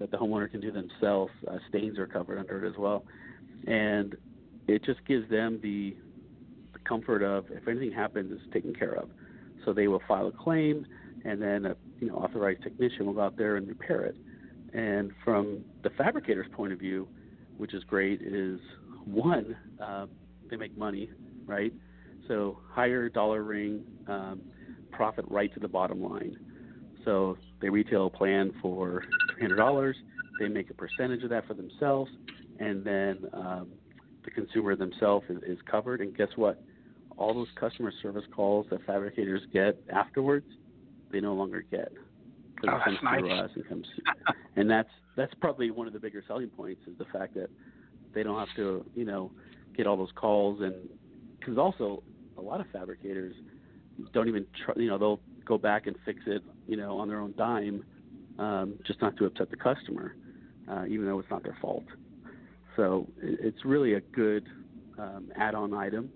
[0.04, 1.32] that the homeowner can do themselves.
[1.50, 3.04] Uh, stains are covered under it as well,
[3.66, 4.14] and
[4.68, 5.96] it just gives them the,
[6.74, 9.08] the comfort of if anything happens, it's taken care of.
[9.64, 10.86] So they will file a claim,
[11.24, 14.16] and then a you know authorized technician will go out there and repair it.
[14.74, 17.08] And from the fabricator's point of view,
[17.56, 18.60] which is great, is
[19.06, 20.04] one, uh,
[20.50, 21.08] they make money,
[21.46, 21.72] right?
[22.28, 24.42] So higher dollar ring, um,
[24.92, 26.36] profit right to the bottom line.
[27.06, 29.04] So they retail a plan for
[29.40, 29.94] $300.
[30.40, 32.10] They make a percentage of that for themselves,
[32.58, 33.68] and then um,
[34.24, 36.00] the consumer themselves is, is covered.
[36.00, 36.62] And guess what?
[37.16, 40.46] All those customer service calls that fabricators get afterwards,
[41.12, 41.92] they no longer get
[42.66, 43.50] oh, comes nice.
[43.54, 43.86] and comes,
[44.56, 47.48] and that's that's probably one of the bigger selling points is the fact that
[48.14, 49.30] they don't have to, you know,
[49.76, 50.74] get all those calls and
[51.38, 52.02] because also
[52.38, 53.34] a lot of fabricators
[54.12, 57.20] don't even try, you know they'll go back and fix it you know on their
[57.20, 57.84] own dime
[58.38, 60.16] um, just not to upset the customer
[60.70, 61.84] uh, even though it's not their fault.
[62.76, 64.46] So it's really a good
[64.98, 66.10] um, add-on item.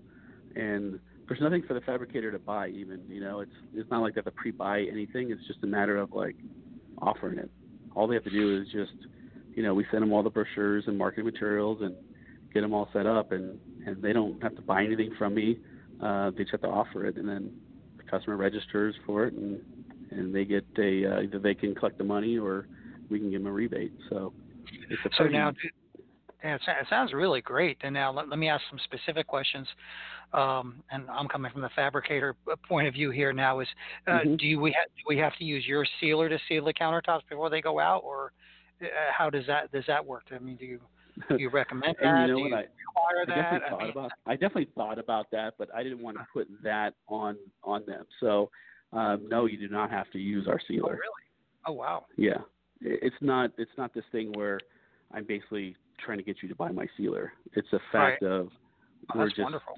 [0.55, 3.41] And there's nothing for the fabricator to buy even you know?
[3.41, 5.31] It's it's not like they have to pre-buy anything.
[5.31, 6.35] It's just a matter of like
[7.01, 7.49] offering it.
[7.95, 9.07] All they have to do is just
[9.53, 11.95] you know we send them all the brochures and marketing materials and
[12.53, 15.59] get them all set up and and they don't have to buy anything from me.
[16.01, 17.51] Uh, they just have to offer it, and then
[17.97, 19.59] the customer registers for it, and
[20.11, 22.67] and they get a uh, either they can collect the money or
[23.09, 23.93] we can give them a rebate.
[24.09, 24.33] So
[24.89, 25.51] it's a so now.
[26.43, 27.77] Yeah, it sounds really great.
[27.81, 29.67] And now let, let me ask some specific questions.
[30.33, 32.35] Um, and I'm coming from the fabricator
[32.67, 33.33] point of view here.
[33.33, 33.67] Now, is
[34.07, 34.35] uh, mm-hmm.
[34.35, 37.21] do you we ha- do we have to use your sealer to seal the countertops
[37.29, 38.31] before they go out, or
[38.81, 40.23] uh, how does that does that work?
[40.33, 40.79] I mean, do you
[41.29, 42.27] do you recommend that?
[42.27, 42.53] you know do what?
[42.53, 44.11] I, I definitely thought I mean, about.
[44.27, 48.05] I definitely thought about that, but I didn't want to put that on on them.
[48.19, 48.51] So,
[48.93, 50.83] um, no, you do not have to use our sealer.
[50.85, 51.23] Oh, really?
[51.67, 52.05] Oh, wow.
[52.17, 52.39] Yeah,
[52.81, 53.51] it's not.
[53.57, 54.59] It's not this thing where
[55.11, 57.33] I'm basically trying to get you to buy my sealer.
[57.53, 58.31] It's a fact right.
[58.31, 58.49] of
[59.13, 59.39] oh, we're just.
[59.39, 59.75] Wonderful.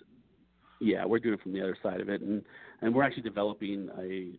[0.80, 2.44] Yeah, we're doing it from the other side of it, and
[2.82, 4.32] and we're actually developing a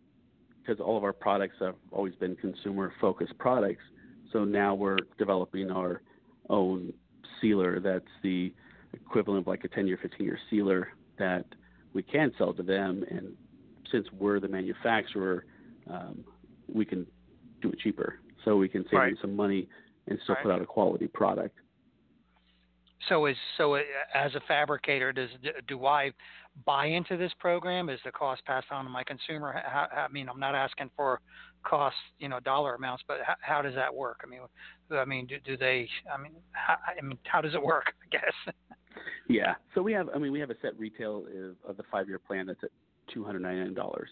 [0.63, 3.83] because all of our products have always been consumer focused products.
[4.31, 6.01] So now we're developing our
[6.49, 6.93] own
[7.41, 8.53] sealer that's the
[8.93, 11.45] equivalent of like a 10 year, 15 year sealer that
[11.93, 13.03] we can sell to them.
[13.09, 13.33] And
[13.93, 15.45] since we're the manufacturer,
[15.89, 16.25] um,
[16.67, 17.05] we can
[17.61, 18.19] do it cheaper.
[18.43, 19.09] So we can save right.
[19.11, 19.69] them some money
[20.07, 20.43] and still right.
[20.43, 21.57] put out a quality product.
[23.09, 23.81] So is so uh,
[24.13, 25.29] as a fabricator, does
[25.67, 26.11] do I
[26.65, 27.89] buy into this program?
[27.89, 29.61] Is the cost passed on to my consumer?
[29.65, 31.19] How, I mean, I'm not asking for
[31.63, 34.21] cost, you know, dollar amounts, but how, how does that work?
[34.23, 34.39] I mean,
[34.91, 35.89] I mean, do, do they?
[36.13, 37.93] I mean, how, I mean, how does it work?
[38.03, 38.55] I guess.
[39.27, 39.55] Yeah.
[39.75, 40.07] So we have.
[40.15, 41.25] I mean, we have a set retail
[41.67, 42.71] of the five-year plan that's at
[43.13, 44.09] two hundred ninety-nine dollars.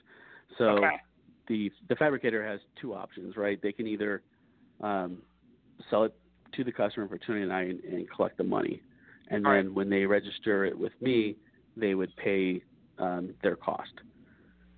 [0.58, 0.98] So okay.
[1.48, 3.62] the the fabricator has two options, right?
[3.62, 4.22] They can either
[4.82, 5.20] um,
[5.90, 6.16] sell it
[6.54, 8.82] to the customer for two ninety nine and collect the money,
[9.30, 9.74] and All then right.
[9.74, 11.36] when they register it with me,
[11.78, 12.62] they would pay
[12.98, 13.94] um, their cost,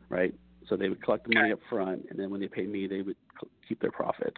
[0.10, 0.34] right?
[0.70, 1.62] So they would collect the money okay.
[1.62, 3.18] up front, and then when they pay me, they would
[3.68, 4.38] keep their profit.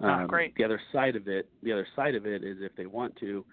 [0.00, 0.54] Ah, um, great.
[0.56, 3.44] The other side of it, the other side of it is if they want to,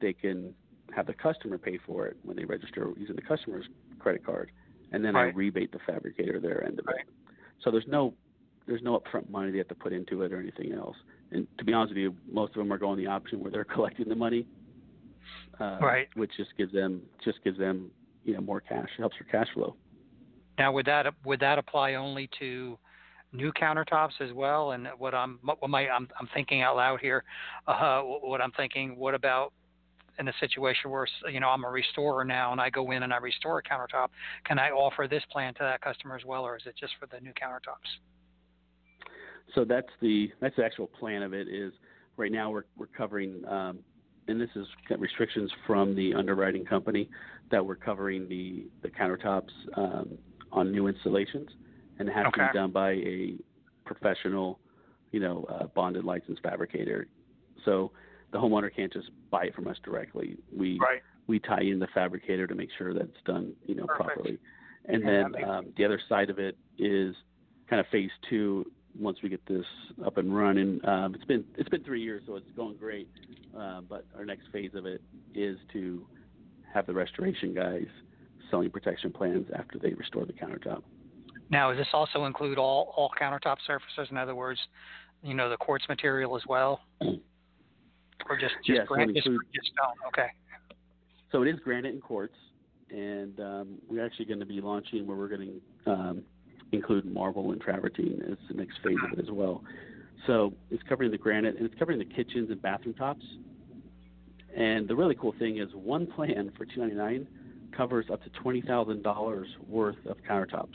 [0.00, 0.52] they can
[0.94, 3.64] have the customer pay for it when they register using the customer's
[3.98, 4.50] credit card,
[4.92, 5.32] and then right.
[5.32, 7.00] I rebate the fabricator their end of right.
[7.00, 7.34] it.
[7.64, 8.14] So there's no
[8.66, 10.96] there's no upfront money they have to put into it or anything else.
[11.32, 13.64] And to be honest with you, most of them are going the option where they're
[13.74, 14.46] collecting the money,
[15.60, 16.08] uh, right.
[16.14, 17.90] which just gives them just gives them
[18.24, 19.76] you know more cash, it helps their cash flow.
[20.58, 22.78] Now, would that would that apply only to
[23.32, 24.72] new countertops as well?
[24.72, 27.24] And what I'm what my I'm I'm thinking out loud here,
[27.66, 29.52] uh, what I'm thinking, what about
[30.18, 33.12] in a situation where you know I'm a restorer now and I go in and
[33.12, 34.08] I restore a countertop,
[34.44, 37.06] can I offer this plan to that customer as well, or is it just for
[37.06, 37.88] the new countertops?
[39.54, 41.48] So that's the that's the actual plan of it.
[41.48, 41.72] Is
[42.16, 43.78] right now we're we're covering, um,
[44.28, 44.66] and this is
[44.98, 47.08] restrictions from the underwriting company
[47.50, 50.18] that we're covering the the countertops um,
[50.52, 51.48] on new installations,
[51.98, 52.42] and it has okay.
[52.42, 53.34] to be done by a
[53.84, 54.58] professional,
[55.10, 57.06] you know, uh, bonded licensed fabricator.
[57.64, 57.92] So
[58.32, 60.36] the homeowner can't just buy it from us directly.
[60.56, 61.02] We right.
[61.26, 64.14] we tie in the fabricator to make sure that it's done, you know, Perfect.
[64.14, 64.38] properly.
[64.86, 67.14] And yeah, then um, the other side of it is
[67.68, 68.70] kind of phase two.
[68.98, 69.64] Once we get this
[70.04, 73.08] up and running, um, it's been it's been three years, so it's going great.
[73.56, 75.02] Uh, but our next phase of it
[75.34, 76.06] is to
[76.74, 77.86] have the restoration guys
[78.50, 80.82] selling protection plans after they restore the countertop.
[81.50, 84.10] Now, does this also include all all countertop surfaces?
[84.10, 84.60] In other words,
[85.22, 86.80] you know, the quartz material as well,
[88.28, 89.94] or just just, Yes, gran- it just, just stone?
[90.08, 90.28] Okay.
[91.30, 92.34] So it is granite and quartz,
[92.90, 96.22] and um, we're actually going to be launching where we're going to um,
[96.72, 99.62] include marble and travertine as the next phase of it as well.
[100.26, 103.24] So it's covering the granite and it's covering the kitchens and bathroom tops.
[104.56, 107.26] And the really cool thing is one plan for two ninety nine
[107.76, 110.74] covers up to twenty thousand dollars worth of countertops.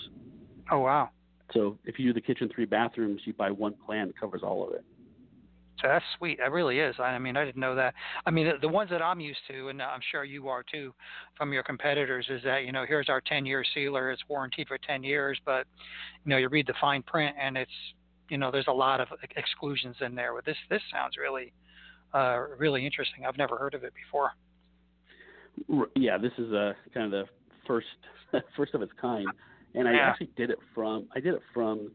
[0.71, 1.09] Oh wow.
[1.53, 4.67] So if you do the kitchen three bathrooms, you buy one plan that covers all
[4.67, 4.83] of it.
[5.81, 6.39] So that's sweet.
[6.39, 6.95] That really is.
[6.99, 7.93] I mean, I didn't know that.
[8.25, 10.93] I mean, the, the ones that I'm used to, and I'm sure you are too,
[11.37, 14.11] from your competitors, is that you know here's our 10-year sealer.
[14.11, 15.65] It's warranted for 10 years, but
[16.25, 17.71] you know you read the fine print and it's
[18.29, 20.33] you know there's a lot of exclusions in there.
[20.33, 21.53] But this this sounds really
[22.13, 23.25] uh, really interesting.
[23.25, 24.31] I've never heard of it before.
[25.95, 27.25] Yeah, this is a kind of the
[27.65, 27.87] first
[28.55, 29.27] first of its kind,
[29.75, 30.09] and I Yeah.
[30.09, 31.91] actually did it from I did it from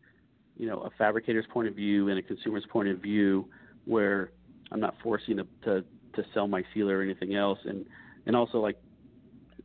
[0.56, 3.48] you know a fabricator's point of view and a consumer's point of view,
[3.84, 4.32] where
[4.70, 7.84] I'm not forcing to to, to sell my sealer or anything else, and
[8.26, 8.76] and also like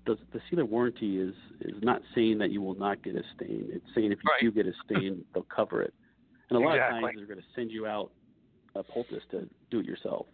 [0.05, 3.70] the the sealer warranty is is not saying that you will not get a stain.
[3.72, 4.41] It's saying if you Right.
[4.41, 5.93] do get a stain, they'll cover it.
[6.49, 6.97] And a lot Exactly.
[6.97, 8.11] of times they're going to send you out
[8.76, 10.28] a poultice to do it yourself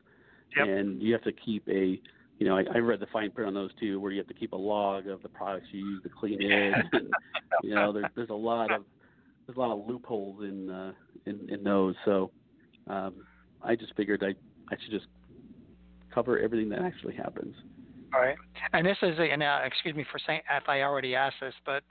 [0.58, 0.68] Yep.
[0.68, 2.00] and you have to keep a
[2.40, 4.34] you know I, I read the fine print on those too where you have to
[4.34, 7.10] keep a log of the products you use to clean it and,
[7.64, 8.86] you know there's there's a lot of
[9.48, 10.94] there's a lot of loopholes in uh
[11.26, 12.32] in, in those so
[12.88, 13.16] um
[13.64, 14.34] i just figured i
[14.74, 15.08] i should just
[16.14, 17.56] cover everything that actually happens
[18.14, 18.38] All right.
[18.74, 21.56] And this is a, and uh, excuse me for saying if I already asked this,
[21.66, 21.82] but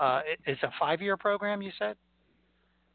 [0.00, 1.62] uh, it, it's a five-year program.
[1.62, 1.94] You said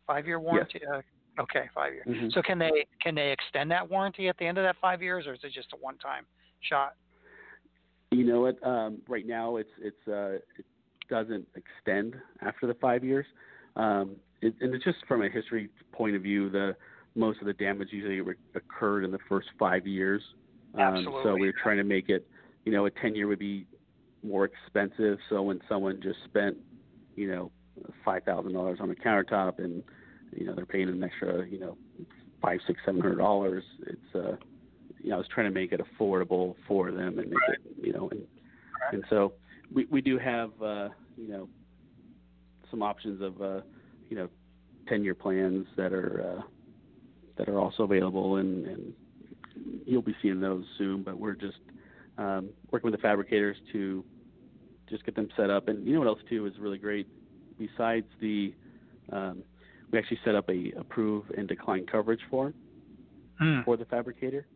[0.05, 0.81] five-year warranty.
[0.85, 1.01] Uh,
[1.41, 2.03] okay, five year.
[2.05, 2.33] Mhm.
[2.33, 5.25] So can they can they extend that warranty at the end of that five years,
[5.27, 6.25] or is it just a one-time
[6.59, 6.95] shot?
[8.11, 10.65] you know what um right now it's it's uh it
[11.09, 13.25] doesn't extend after the five years
[13.75, 16.75] um it, and it's just from a history point of view the
[17.17, 20.21] most of the damage usually re- occurred in the first five years.
[20.77, 22.27] Um so we are trying to make it
[22.65, 23.65] you know a ten year would be
[24.23, 25.17] more expensive.
[25.29, 26.57] So when someone just spent
[27.15, 27.51] you know
[28.05, 29.83] five thousand dollars on a countertop and
[30.31, 31.77] you know they're paying an extra you know
[32.41, 34.35] five six seven hundred dollars it's uh
[35.01, 37.93] you know, I was trying to make it affordable for them and make it, you
[37.93, 38.21] know, and
[38.91, 39.33] and so
[39.73, 41.49] we we do have uh, you know
[42.69, 43.61] some options of uh,
[44.09, 44.27] you know
[44.87, 46.41] ten year plans that are uh,
[47.37, 48.93] that are also available and, and
[49.85, 51.03] you'll be seeing those soon.
[51.03, 51.57] But we're just
[52.17, 54.03] um, working with the fabricators to
[54.89, 55.67] just get them set up.
[55.67, 57.07] And you know what else too is really great.
[57.57, 58.53] Besides the
[59.11, 59.43] um,
[59.91, 62.53] we actually set up a approve and decline coverage form
[63.39, 63.61] Hmm.
[63.65, 64.47] for the fabricator.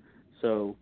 [0.42, 0.76] So,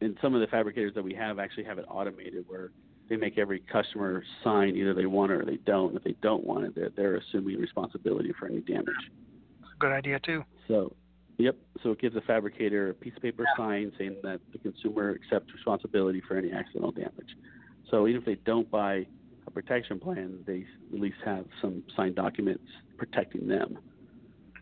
[0.00, 2.70] and some of the fabricators that we have actually have it automated where
[3.10, 5.94] they make every customer sign either they want it or they don't.
[5.94, 8.94] If they don't want it, they're, they're assuming responsibility for any damage.
[9.78, 10.42] Good idea too.
[10.68, 10.92] So,
[11.38, 11.56] yep.
[11.82, 15.52] So it gives the fabricator a piece of paper sign saying that the consumer accepts
[15.52, 17.36] responsibility for any accidental damage.
[17.90, 19.06] So even if they don't buy
[19.46, 22.64] a protection plan, they at least have some signed documents
[22.96, 23.78] protecting them,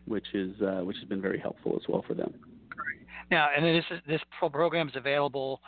[0.05, 2.33] which is uh, which has been very helpful as well for them.
[3.31, 5.59] Now, and this is, this program is available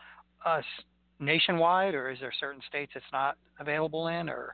[0.45, 0.61] uh,
[1.19, 4.53] nationwide, or is there certain states it's not available in, or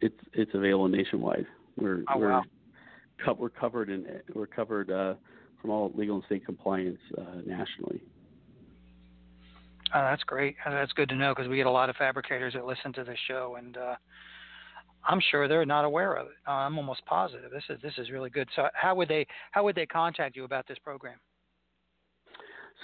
[0.00, 1.46] it's it's available nationwide.
[1.76, 2.42] We're Oh, we're wow.
[3.24, 5.14] Co- we're covered in we're covered uh,
[5.60, 8.00] from all legal and state compliance uh, nationally.
[9.92, 10.54] Oh, that's great.
[10.64, 13.02] Uh, That's good to know because we get a lot of fabricators that listen to
[13.02, 13.96] this show, and uh,
[15.04, 16.32] I'm sure they're not aware of it.
[16.46, 17.50] Uh, I'm almost positive.
[17.50, 18.48] This is this is really good.
[18.54, 21.18] So, how would they how would they contact you about this program?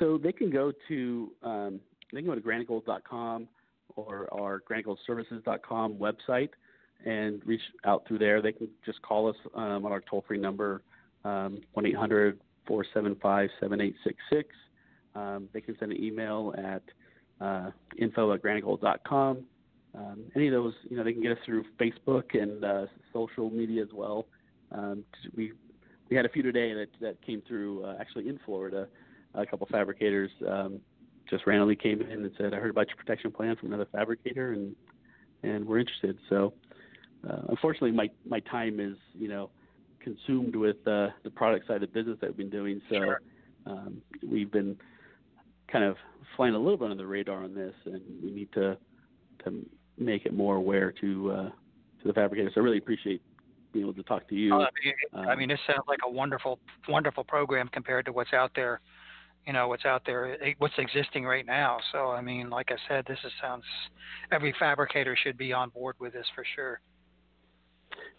[0.01, 1.81] So they can go to um,
[2.13, 3.49] they can go to granitegold.com
[3.95, 6.51] or our granitegoldservices.com website
[7.05, 8.43] and reach out through there.
[8.43, 10.83] They can just call us um, on our toll free number
[11.25, 14.49] um, one eight hundred four seven five seven eight six six.
[15.15, 16.83] Um, they can send an email at
[17.41, 19.45] uh, info at granitegold.com.
[19.95, 23.51] Um, any of those, you know, they can get us through Facebook and uh, social
[23.51, 24.27] media as well.
[24.73, 25.53] Um, we
[26.11, 28.89] we had a few today that that came through uh, actually in Florida.
[29.35, 30.81] A couple fabricators um,
[31.29, 34.53] just randomly came in and said, "I heard about your protection plan from another fabricator,
[34.53, 34.75] and
[35.43, 36.53] and we're interested." So,
[37.29, 39.51] uh, unfortunately, my my time is you know
[40.01, 42.81] consumed with uh, the product side of the business that we've been doing.
[42.89, 43.21] So, Sure.
[43.67, 44.77] um, we've been
[45.67, 45.97] kind of
[46.37, 48.77] flying a little bit under the radar on this, and we need to
[49.45, 49.65] to
[49.99, 51.51] make it more aware to uh,
[52.03, 52.53] to the fabricators.
[52.55, 53.23] So I really appreciate
[53.73, 54.55] being able to talk to you.
[54.55, 56.59] Oh, I, mean, I Um, mean, this sounds like a wonderful
[56.89, 58.81] wonderful program compared to what's out there.
[59.47, 61.79] You know what's out there, eh, what's existing right now.
[61.93, 63.65] So I mean, like I said, this is, sounds
[64.33, 66.81] every fabricator should be on board with this for sure.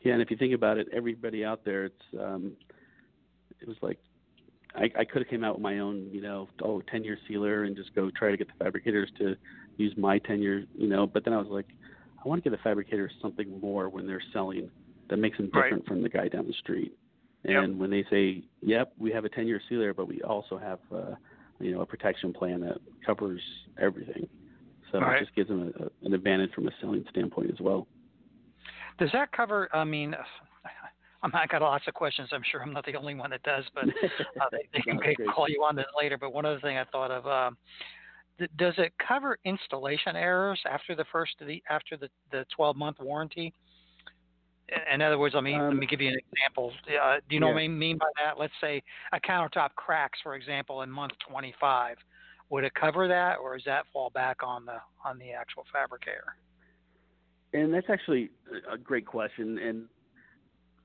[0.04, 2.54] Yeah, and if you think about it, everybody out there, it's um,
[3.60, 4.00] it was like
[4.76, 7.64] I, I could have came out with my own, you know, oh, 10 year sealer
[7.64, 9.36] and just go try to get the fabricators to
[9.78, 11.08] use my 10 year, you know.
[11.08, 11.68] But then I was like,
[12.24, 14.70] I want to give the fabricators something more when they're selling
[15.10, 15.64] that makes them Right.
[15.64, 16.94] different from the guy down the street.
[17.44, 17.64] Yep.
[17.64, 20.80] And when they say, "Yep, we have a 10 year sealer, but we also have,
[20.92, 21.16] uh,
[21.60, 23.42] you know, a protection plan that covers
[23.78, 24.28] everything,"
[24.92, 25.18] so Right.
[25.18, 27.88] it just gives them a, an advantage from a selling standpoint as well.
[28.98, 29.70] Does that cover?
[29.74, 30.16] I mean,
[31.24, 32.30] I'm, I got lots of questions.
[32.32, 33.86] I'm sure I'm not the only one that does, but
[34.42, 35.00] uh, they, they can
[35.34, 36.18] call you on this later.
[36.18, 37.28] But one other thing I thought of.
[37.28, 37.52] Uh,
[38.58, 43.54] does it cover installation errors after the first the after the the 12 month warranty?
[44.94, 46.74] In other words, let me um, let me give you an example.
[46.88, 47.54] Uh, do you know yeah.
[47.54, 48.38] what I mean by that?
[48.38, 48.84] Let's say
[49.14, 51.98] a countertop cracks, for example, in month 25.
[52.50, 56.36] Would it cover that, or does that fall back on the on the actual fabricator?
[57.54, 58.30] And that's actually
[58.72, 59.58] a great question.
[59.58, 59.86] And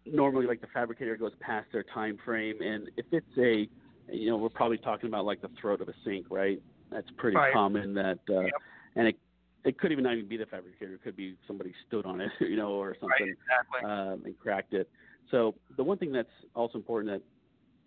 [0.07, 3.69] normally, like the fabricator goes past their time frame, and if it's a,
[4.13, 6.61] you know, we're probably talking about like the throat of a sink, right?
[6.91, 7.53] That's pretty right.
[7.53, 7.95] common.
[7.95, 8.53] That uh, yep.
[8.97, 9.17] and it
[9.65, 10.95] it could even not even be the fabricator.
[10.95, 13.37] It could be somebody stood on it, you know, or something right,
[13.83, 13.91] exactly.
[13.91, 14.89] um, and cracked it.
[15.31, 17.23] So the one thing that's also important that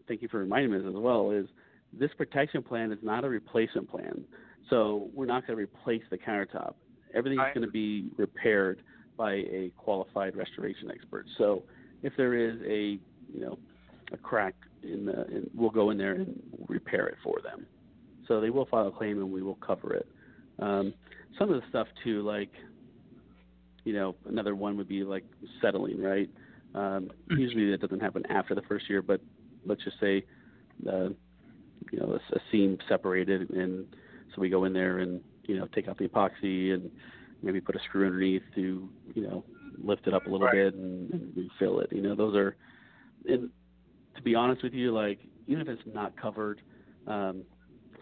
[0.07, 1.47] thank you for reminding me as well is
[1.93, 4.23] this protection plan is not a replacement plan.
[4.69, 6.73] So we're not going to replace the countertop.
[7.13, 7.53] Everything's right.
[7.53, 8.81] going to be repaired
[9.17, 11.25] by a qualified restoration expert.
[11.37, 11.63] So
[12.03, 12.99] if there is a
[13.33, 13.57] you know
[14.11, 17.65] a crack in the, in, we'll go in there and repair it for them.
[18.27, 20.07] So they will file a claim and we will cover it.
[20.59, 20.93] Um,
[21.37, 22.51] some of the stuff too, like
[23.83, 25.23] you know, another one would be like
[25.61, 26.29] settling, right?
[26.73, 27.37] Um, mm-hmm.
[27.37, 29.21] usually that doesn't happen after the first year, but
[29.65, 30.25] let's just say,
[30.87, 31.09] uh,
[31.91, 33.85] you know, a, a seam separated, and
[34.33, 36.91] so we go in there and you know take out the epoxy and
[37.45, 39.45] maybe put a screw underneath to you know
[39.81, 40.53] lift it up a little right.
[40.53, 41.89] bit and, and refill it.
[41.91, 42.55] You know, those are,
[43.27, 43.49] and
[44.15, 46.61] to be honest with you, like even if it's not covered,
[47.07, 47.43] um,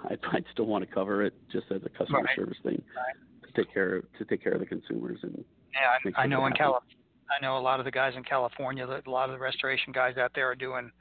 [0.10, 2.36] I'd, I'd still want to cover it just as a customer right.
[2.36, 3.48] service thing right.
[3.48, 5.44] to take care of, to take care of the consumers and.
[5.74, 6.96] Yeah, I, I know in California.
[7.36, 10.18] I know a lot of the guys in California, a lot of the restoration guys
[10.18, 10.92] out there are doing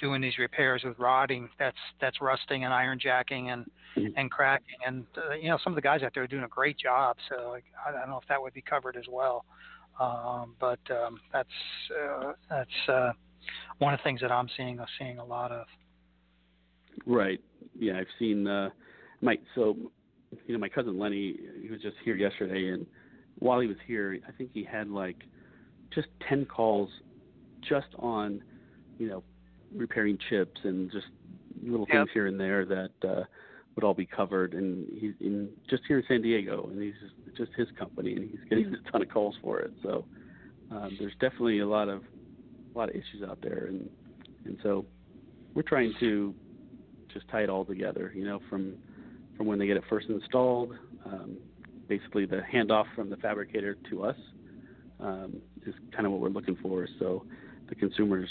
[0.00, 1.48] doing these repairs with rodding.
[1.58, 3.66] That's that's rusting and iron jacking and
[3.96, 4.08] mm-hmm.
[4.16, 4.76] and cracking.
[4.86, 7.16] And uh, you know some of the guys out there are doing a great job.
[7.28, 9.44] So like, I don't know if that would be covered as well.
[10.00, 11.48] Um, but um, that's
[11.90, 13.12] uh, that's uh,
[13.78, 14.80] one of the things that I'm seeing.
[14.80, 15.66] I'm seeing a lot of.
[17.06, 17.40] Right.
[17.78, 18.70] Yeah, I've seen uh,
[19.20, 19.76] my so
[20.46, 21.36] you know my cousin Lenny.
[21.62, 22.86] He was just here yesterday, and
[23.38, 25.16] while he was here, I think he had like
[25.94, 26.90] just ten calls
[27.68, 28.42] just on
[28.98, 29.22] you know
[29.74, 31.06] repairing chips and just
[31.62, 33.24] little things here and there that uh,
[33.74, 34.54] would all be covered.
[34.54, 38.30] And he's in just here in San Diego, and he's just, just his company, and
[38.30, 39.72] he's getting a ton of calls for it.
[39.82, 40.04] So
[40.70, 42.02] um, there's definitely a lot of
[42.74, 43.88] a lot of issues out there, and
[44.44, 44.84] and so
[45.54, 46.34] we're trying to
[47.12, 48.12] just tie it all together.
[48.14, 48.74] You know, from
[49.36, 50.72] from when they get it first installed,
[51.04, 51.36] um,
[51.88, 54.16] basically the handoff from the fabricator to us
[55.00, 55.36] um,
[55.66, 56.86] is kind of what we're looking for.
[56.98, 57.24] So
[57.68, 58.28] the consumers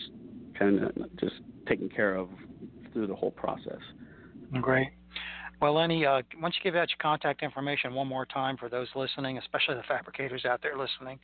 [0.57, 1.35] kind of just
[1.67, 2.29] taken care of
[2.93, 3.79] through the whole process.
[4.61, 4.89] Great.
[5.61, 8.69] Well, Lenny, uh, why don't you give out your contact information one more time for
[8.69, 11.19] those listening, especially the fabricators out there listening,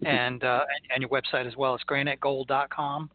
[0.00, 0.06] Mm-hmm.
[0.06, 1.74] and uh, and your website as well.
[1.74, 3.10] It's granitegold.com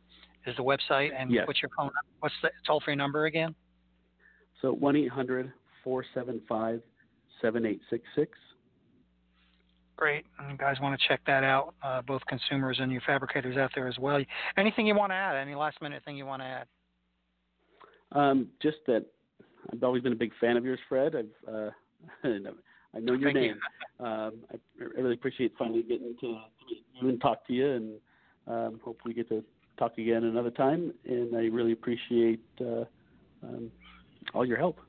[0.46, 1.48] is the website, and yes.
[1.48, 1.90] what's your phone?
[2.20, 3.56] What's the toll free number again?
[4.62, 5.52] So one eight hundred
[5.84, 6.82] four seven five
[7.42, 8.38] seven eight six six.
[9.98, 10.26] Great.
[10.40, 13.72] And you guys want to check that out, uh, both consumers and your fabricators out
[13.74, 14.24] there as well.
[14.56, 15.36] Anything you want to add?
[15.36, 16.68] Any last minute thing you want to add?
[18.12, 19.06] Um, just that
[19.74, 21.16] I've always been a big fan of yours, Fred.
[21.16, 21.70] I've uh,
[22.96, 23.60] I know your Thank name.
[24.00, 26.28] Um, I, I really appreciate finally getting to
[26.70, 27.94] meet you and talk to you, and
[28.48, 29.44] um, hope we get to
[29.78, 30.94] talk again another time.
[31.06, 32.86] And I really appreciate uh,
[33.44, 33.72] um,
[34.34, 34.80] all your help.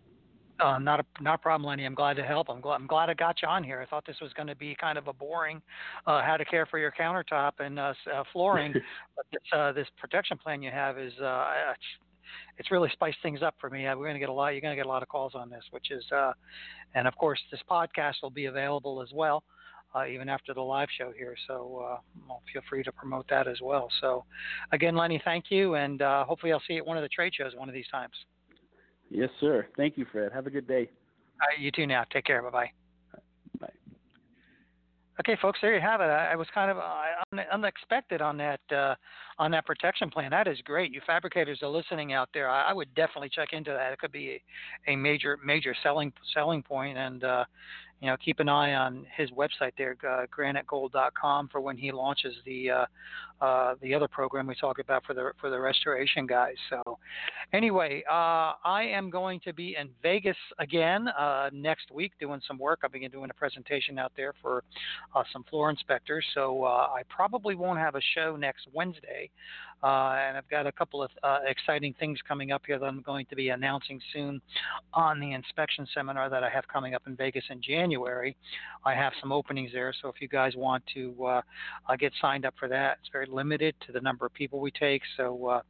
[0.61, 1.85] Uh, not a not a problem, Lenny.
[1.85, 2.49] I'm glad to help.
[2.51, 3.81] I'm glad I'm glad I got you on here.
[3.81, 5.63] I thought this was going to be kind of a boring
[6.07, 8.73] uh, how to care for your countertop and uh, uh, flooring,
[9.17, 11.85] but this uh, this protection plan you have is uh, it's,
[12.59, 13.85] it's really spiced things up for me.
[13.85, 14.49] We're going to get a lot.
[14.49, 16.33] You're going to get a lot of calls on this, which is, uh,
[16.95, 19.45] and of course, this podcast will be available as well.
[19.95, 21.35] Uh, even after the live show here.
[21.47, 21.97] So uh,
[22.29, 23.89] well, feel free to promote that as well.
[24.03, 24.23] So,
[24.71, 27.33] again, Lenny, thank you, and uh, hopefully I'll see you at one of the trade
[27.35, 28.13] shows one of these times.
[29.11, 29.67] Yes, sir.
[29.77, 30.33] Thank you, Fred.
[30.33, 30.91] Have a good day.
[31.41, 32.05] All right, you too now.
[32.13, 32.43] Take care.
[32.43, 32.71] Bye bye.
[33.61, 33.69] Bye.
[35.21, 36.05] Okay, folks, there you have it.
[36.05, 38.95] I, I was kind of uh, unexpected on that uh,
[39.39, 40.31] on that protection plan.
[40.31, 40.93] That is great.
[40.93, 42.49] You fabricators are listening out there.
[42.49, 43.93] I, I would definitely check into that.
[43.93, 44.41] It could be
[44.87, 47.45] a, a major major selling selling point, and uh,
[48.01, 52.35] you know, keep an eye on his website there, uh, granitegold.com, for when he launches
[52.45, 52.87] the uh,
[53.41, 56.57] uh, the other program we talked about for the for the restoration guys.
[56.71, 56.99] So,
[57.55, 62.59] Anyway, uh, I am going to be in Vegas again uh, next week doing some
[62.59, 62.81] work.
[62.83, 64.63] I'll be doing a presentation out there for
[65.17, 66.27] uh, some floor inspectors.
[66.35, 69.31] So uh, I probably won't have a show next Wednesday.
[69.83, 73.03] Uh, and I've got a couple of uh, exciting things coming up here that I'm
[73.03, 74.41] going to be announcing soon
[74.93, 78.37] on the inspection seminar that I have coming up in Vegas in January.
[78.85, 81.43] I have some openings there, so if you guys want to uh,
[81.89, 84.73] uh get signed up for that, it's very limited to the number of people we
[84.73, 85.03] take.
[85.17, 85.61] So uh,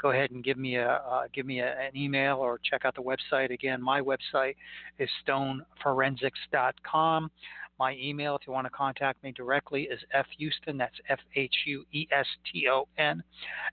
[0.00, 2.94] go ahead and give me a uh, give me a, an email or check out
[2.94, 3.52] the website.
[3.52, 4.54] Again, my website
[4.98, 7.30] is stoneforensics.com.
[7.78, 11.84] My email, if you want to contact me directly, is fhueston, that's F H U
[11.92, 13.22] E S T O N,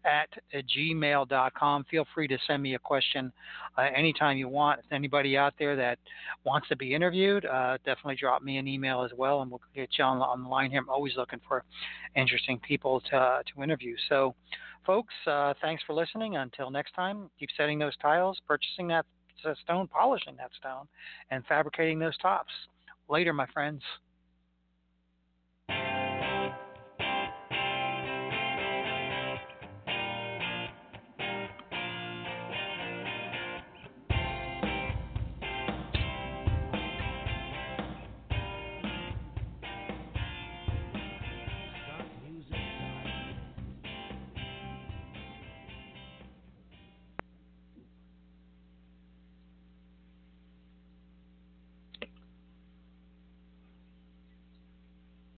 [0.06, 1.86] at gmail.com.
[1.90, 3.32] Feel free to send me a question
[3.78, 4.82] uh, anytime you want.
[4.86, 5.98] If anybody out there that
[6.44, 9.90] wants to be interviewed, uh, definitely drop me an email as well, and we'll get
[9.98, 10.80] you on, on the line here.
[10.80, 11.64] I'm always looking for
[12.16, 13.96] interesting people to, to interview.
[14.10, 14.36] So,
[14.86, 16.36] folks, uh, thanks for listening.
[16.36, 19.06] Until next time, keep setting those tiles, purchasing that
[19.64, 20.88] stone, polishing that stone,
[21.32, 22.52] and fabricating those tops.
[23.10, 23.82] Later, my friends.